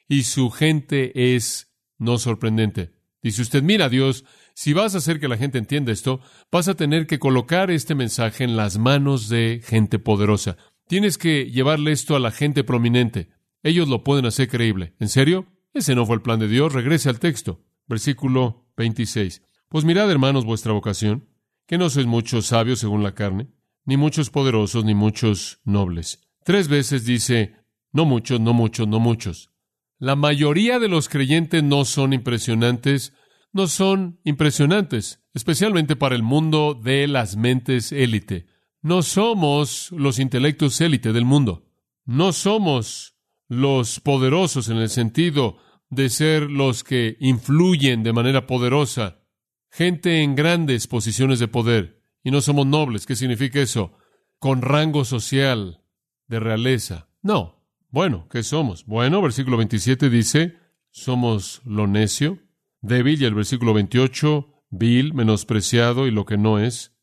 y 0.10 0.23
su 0.23 0.49
gente 0.49 1.36
es 1.36 1.75
no 1.99 2.17
sorprendente. 2.17 2.91
Dice 3.21 3.43
usted, 3.43 3.62
mira, 3.62 3.88
Dios 3.88 4.25
si 4.58 4.74
vas 4.74 4.96
a 4.96 4.98
hacer 4.98 5.20
que 5.20 5.28
la 5.28 5.38
gente 5.38 5.60
entienda 5.60 5.91
esto, 5.91 6.20
vas 6.52 6.67
a 6.67 6.74
tener 6.74 7.06
que 7.06 7.20
colocar 7.20 7.70
este 7.70 7.93
mensaje 7.93 8.43
en 8.43 8.58
las 8.58 8.80
manos 8.80 9.30
de 9.30 9.62
gente 9.63 10.00
poderosa. 10.00 10.58
Tienes 10.88 11.20
que 11.20 11.52
llevarle 11.52 11.91
esto 11.91 12.15
a 12.15 12.20
la 12.20 12.32
gente 12.32 12.63
prominente. 12.63 13.30
Ellos 13.62 13.88
lo 13.88 14.04
pueden 14.04 14.26
hacer 14.26 14.48
creíble. 14.48 14.96
¿En 15.00 15.10
serio? 15.10 15.46
Ese 15.76 15.93
no 15.93 16.08
fue 16.08 16.15
el 16.15 16.24
plan 16.24 16.39
de 16.39 16.48
Dios. 16.48 16.74
Regrese 16.74 17.08
al 17.08 17.20
texto. 17.20 17.63
Versículo 17.86 18.67
26. 18.78 19.43
Pues 19.70 19.86
mirad, 19.86 20.10
hermanos, 20.10 20.43
vuestra 20.43 20.74
vocación, 20.74 21.30
que 21.67 21.78
no 21.78 21.91
sois 21.91 22.08
muchos 22.08 22.48
sabios 22.48 22.80
según 22.80 23.04
la 23.04 23.13
carne, 23.13 23.50
ni 23.86 23.96
muchos 23.96 24.32
poderosos, 24.32 24.84
ni 24.84 24.96
muchos 24.96 25.62
nobles. 25.65 26.28
Tres 26.43 26.67
veces 26.67 27.06
dice, 27.06 27.54
no 27.91 28.06
muchos, 28.06 28.39
no 28.39 28.54
muchos, 28.54 28.88
no 28.88 29.00
muchos. 29.00 29.52
La 30.00 30.15
mayoría 30.15 30.80
de 30.80 30.88
los 30.88 31.10
creyentes 31.10 31.62
no 31.62 31.86
son 31.86 32.12
impresionantes, 32.12 33.13
no 33.58 33.67
son 33.67 34.20
impresionantes, 34.24 35.20
especialmente 35.34 35.96
para 35.96 36.15
el 36.15 36.22
mundo 36.22 36.80
de 36.80 37.08
las 37.08 37.38
mentes 37.38 37.91
élite. 37.91 38.46
No 38.84 39.02
somos 39.02 39.91
los 39.91 40.20
intelectos 40.20 40.80
élite 40.80 41.12
del 41.12 41.26
mundo. 41.26 41.65
No 42.06 42.34
somos 42.34 43.15
los 43.48 44.00
poderosos 44.00 44.70
en 44.70 44.78
el 44.78 44.89
sentido 44.89 45.58
de 45.89 46.10
ser 46.10 46.52
los 46.52 46.84
que 46.84 47.17
influyen 47.20 48.04
de 48.04 48.13
manera 48.13 48.46
poderosa, 48.46 49.24
gente 49.72 50.22
en 50.22 50.36
grandes 50.36 50.86
posiciones 50.86 51.39
de 51.39 51.48
poder, 51.48 52.04
y 52.24 52.30
no 52.30 52.41
somos 52.41 52.67
nobles. 52.67 53.08
¿Qué 53.08 53.15
significa 53.15 53.60
eso? 53.60 53.93
Con 54.38 54.62
rango 54.62 55.04
social 55.04 55.82
de 56.28 56.39
realeza. 56.39 57.10
No. 57.24 57.65
Bueno, 57.89 58.28
¿qué 58.30 58.43
somos? 58.43 58.86
Bueno, 58.86 59.20
versículo 59.20 59.58
27 59.58 60.12
dice, 60.12 60.58
somos 60.91 61.62
lo 61.65 61.88
necio, 61.88 62.38
débil 62.82 63.22
y 63.22 63.26
el 63.26 63.36
versículo 63.36 63.74
28, 63.74 64.54
vil, 64.70 65.13
menospreciado 65.13 66.08
y 66.08 66.12
lo 66.12 66.26
que 66.26 66.38
no 66.38 66.60
es. 66.60 66.94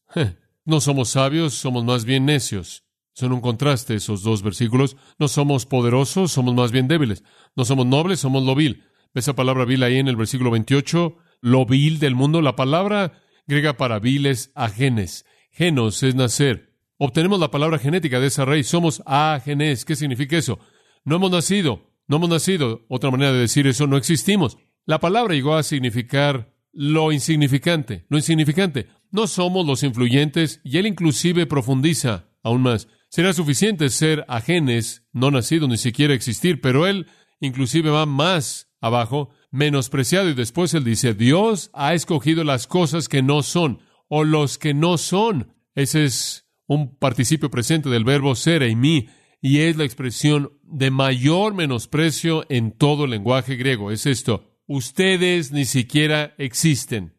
No 0.65 0.81
somos 0.81 1.11
sabios, 1.11 1.55
somos 1.55 1.85
más 1.85 2.05
bien 2.05 2.27
necios. 2.27 2.85
Son 3.13 3.33
un 3.33 3.41
contraste 3.41 3.95
esos 3.95 4.23
dos 4.23 4.43
versículos. 4.43 4.97
No 5.19 5.29
somos 5.29 5.67
poderosos, 5.67 6.33
somos 6.33 6.55
más 6.55 6.73
bien 6.73 6.89
débiles. 6.89 7.23
No 7.55 7.65
somos 7.65 7.87
nobles, 7.87 8.21
somos 8.21 8.43
lo 8.45 8.55
vil. 8.55 8.85
Esa 9.15 9.35
palabra 9.35 9.65
vil 9.65 9.83
ahí 9.85 9.99
en 9.99 10.09
el 10.09 10.17
versículo 10.17 10.51
28, 10.51 11.17
lo 11.41 11.67
vil 11.67 12.01
del 12.01 12.17
mundo. 12.17 12.43
La 12.43 12.57
palabra 12.57 13.21
griega 13.47 13.77
para 13.77 14.01
vil 14.01 14.27
es 14.27 14.51
agenes. 14.55 15.27
Genos 15.53 16.03
es 16.03 16.17
nacer. 16.17 16.75
Obtenemos 16.97 17.39
la 17.39 17.51
palabra 17.51 17.79
genética 17.79 18.19
de 18.19 18.27
esa 18.27 18.45
raíz. 18.45 18.67
Somos 18.67 19.03
agenes. 19.07 19.85
¿Qué 19.85 19.95
significa 19.95 20.37
eso? 20.37 20.59
No 21.05 21.17
hemos 21.17 21.31
nacido. 21.31 21.93
No 22.09 22.17
hemos 22.17 22.31
nacido. 22.31 22.85
Otra 22.89 23.13
manera 23.13 23.33
de 23.33 23.39
decir 23.39 23.67
eso, 23.69 23.87
no 23.87 23.97
existimos. 23.97 24.59
La 24.87 25.01
palabra 25.01 25.35
llegó 25.35 25.57
a 25.57 25.63
significar 25.63 26.53
lo 26.73 27.11
insignificante, 27.11 28.05
lo 28.09 28.19
insignificante. 28.19 28.89
No 29.11 29.27
somos 29.27 29.67
los 29.67 29.83
influyentes 29.83 30.61
y 30.63 30.77
él 30.77 30.87
inclusive 30.87 31.47
profundiza 31.47 32.29
aún 32.43 32.63
más. 32.63 32.89
Será 33.09 33.33
suficiente 33.33 33.89
ser 33.89 34.25
ajenes, 34.29 35.07
no 35.13 35.31
nacidos, 35.31 35.69
ni 35.69 35.79
siquiera 35.79 36.13
existir, 36.13 36.61
pero 36.61 36.87
él 36.87 37.07
inclusive 37.41 37.89
va 37.91 38.07
más 38.07 38.69
abajo, 38.81 39.31
menospreciado, 39.51 40.29
y 40.29 40.35
después 40.35 40.75
él 40.75 40.85
dice, 40.85 41.15
Dios 41.15 41.71
ha 41.73 41.95
escogido 41.95 42.45
las 42.45 42.67
cosas 42.67 43.09
que 43.09 43.23
no 43.23 43.43
son, 43.43 43.79
o 44.09 44.25
los 44.25 44.59
que 44.59 44.75
no 44.75 44.99
son. 44.99 45.55
Ese 45.75 46.05
es 46.05 46.47
un 46.67 46.97
participio 46.99 47.51
presente 47.51 47.89
del 47.89 48.05
verbo 48.05 48.35
ser 48.35 48.63
y 48.63 48.77
mí, 48.77 49.09
y 49.41 49.61
es 49.61 49.77
la 49.77 49.85
expresión 49.85 50.59
de 50.63 50.91
mayor 50.91 51.55
menosprecio 51.55 52.45
en 52.51 52.73
todo 52.73 53.05
el 53.05 53.13
lenguaje 53.13 53.57
griego. 53.57 53.91
Es 53.91 54.07
esto, 54.07 54.54
ustedes 54.67 55.53
ni 55.53 55.65
siquiera 55.65 56.35
existen. 56.39 57.15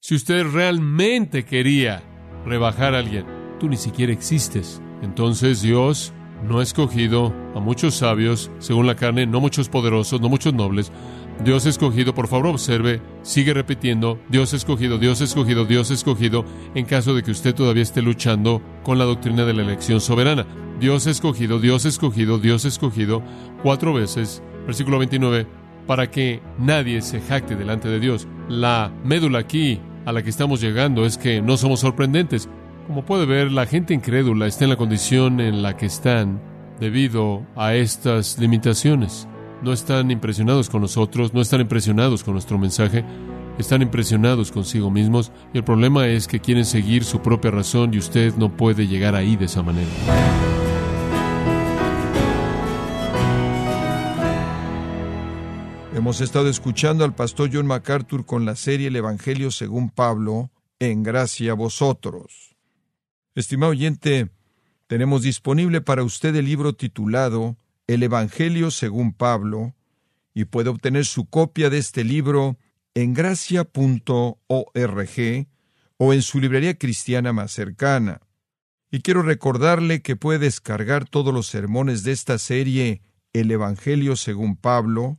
Si 0.00 0.14
usted 0.14 0.44
realmente 0.46 1.44
quería 1.44 2.02
rebajar 2.44 2.94
a 2.94 2.98
alguien, 2.98 3.26
tú 3.58 3.68
ni 3.68 3.76
siquiera 3.76 4.12
existes. 4.12 4.82
Entonces 5.02 5.62
Dios 5.62 6.12
no 6.42 6.58
ha 6.58 6.62
escogido 6.62 7.32
a 7.54 7.60
muchos 7.60 7.94
sabios, 7.94 8.50
según 8.58 8.86
la 8.86 8.96
carne, 8.96 9.26
no 9.26 9.40
muchos 9.40 9.68
poderosos, 9.68 10.20
no 10.20 10.28
muchos 10.28 10.52
nobles. 10.52 10.92
Dios 11.42 11.66
ha 11.66 11.70
escogido, 11.70 12.14
por 12.14 12.28
favor 12.28 12.48
observe, 12.48 13.00
sigue 13.22 13.54
repitiendo, 13.54 14.20
Dios 14.28 14.52
ha 14.52 14.56
escogido, 14.56 14.98
Dios 14.98 15.20
ha 15.20 15.24
escogido, 15.24 15.64
Dios 15.64 15.90
ha 15.90 15.94
escogido, 15.94 16.44
en 16.74 16.84
caso 16.84 17.14
de 17.14 17.22
que 17.22 17.30
usted 17.30 17.54
todavía 17.54 17.82
esté 17.82 18.02
luchando 18.02 18.62
con 18.82 18.98
la 18.98 19.04
doctrina 19.04 19.44
de 19.44 19.54
la 19.54 19.62
elección 19.62 20.00
soberana. 20.00 20.46
Dios 20.78 21.06
ha 21.06 21.10
escogido, 21.10 21.58
Dios 21.58 21.86
ha 21.86 21.88
escogido, 21.88 22.38
Dios 22.38 22.64
ha 22.64 22.68
escogido 22.68 23.22
cuatro 23.62 23.94
veces, 23.94 24.42
versículo 24.66 24.98
29, 24.98 25.46
para 25.86 26.10
que 26.10 26.40
nadie 26.58 27.02
se 27.02 27.20
jacte 27.20 27.56
delante 27.56 27.88
de 27.88 28.00
Dios. 28.00 28.26
La 28.48 28.92
médula 29.04 29.40
aquí 29.40 29.80
a 30.04 30.12
la 30.12 30.22
que 30.22 30.30
estamos 30.30 30.60
llegando 30.60 31.04
es 31.06 31.18
que 31.18 31.42
no 31.42 31.56
somos 31.56 31.80
sorprendentes. 31.80 32.48
Como 32.86 33.04
puede 33.04 33.26
ver, 33.26 33.50
la 33.50 33.66
gente 33.66 33.94
incrédula 33.94 34.46
está 34.46 34.64
en 34.64 34.70
la 34.70 34.76
condición 34.76 35.40
en 35.40 35.62
la 35.62 35.76
que 35.76 35.86
están 35.86 36.40
debido 36.80 37.46
a 37.56 37.74
estas 37.74 38.38
limitaciones. 38.38 39.28
No 39.62 39.72
están 39.72 40.10
impresionados 40.10 40.68
con 40.68 40.82
nosotros, 40.82 41.32
no 41.32 41.40
están 41.40 41.62
impresionados 41.62 42.22
con 42.22 42.34
nuestro 42.34 42.58
mensaje, 42.58 43.04
están 43.58 43.82
impresionados 43.82 44.52
consigo 44.52 44.90
mismos 44.90 45.32
y 45.54 45.58
el 45.58 45.64
problema 45.64 46.06
es 46.08 46.26
que 46.26 46.40
quieren 46.40 46.64
seguir 46.64 47.04
su 47.04 47.20
propia 47.20 47.50
razón 47.50 47.94
y 47.94 47.98
usted 47.98 48.34
no 48.36 48.54
puede 48.54 48.86
llegar 48.86 49.14
ahí 49.14 49.36
de 49.36 49.46
esa 49.46 49.62
manera. 49.62 49.88
Hemos 56.04 56.20
estado 56.20 56.50
escuchando 56.50 57.02
al 57.02 57.14
pastor 57.14 57.48
John 57.50 57.66
MacArthur 57.66 58.26
con 58.26 58.44
la 58.44 58.56
serie 58.56 58.88
El 58.88 58.96
Evangelio 58.96 59.50
según 59.50 59.88
Pablo, 59.88 60.50
en 60.78 61.02
gracia 61.02 61.52
a 61.52 61.54
vosotros. 61.54 62.58
Estimado 63.34 63.72
oyente, 63.72 64.28
tenemos 64.86 65.22
disponible 65.22 65.80
para 65.80 66.02
usted 66.02 66.36
el 66.36 66.44
libro 66.44 66.74
titulado 66.74 67.56
El 67.86 68.02
Evangelio 68.02 68.70
según 68.70 69.14
Pablo, 69.14 69.74
y 70.34 70.44
puede 70.44 70.68
obtener 70.68 71.06
su 71.06 71.24
copia 71.24 71.70
de 71.70 71.78
este 71.78 72.04
libro 72.04 72.58
en 72.92 73.14
gracia.org 73.14 74.36
o 75.96 76.12
en 76.12 76.20
su 76.20 76.38
librería 76.38 76.76
cristiana 76.76 77.32
más 77.32 77.50
cercana. 77.50 78.20
Y 78.90 79.00
quiero 79.00 79.22
recordarle 79.22 80.02
que 80.02 80.16
puede 80.16 80.40
descargar 80.40 81.08
todos 81.08 81.32
los 81.32 81.46
sermones 81.46 82.04
de 82.04 82.12
esta 82.12 82.36
serie 82.36 83.00
El 83.32 83.50
Evangelio 83.50 84.16
según 84.16 84.56
Pablo, 84.56 85.18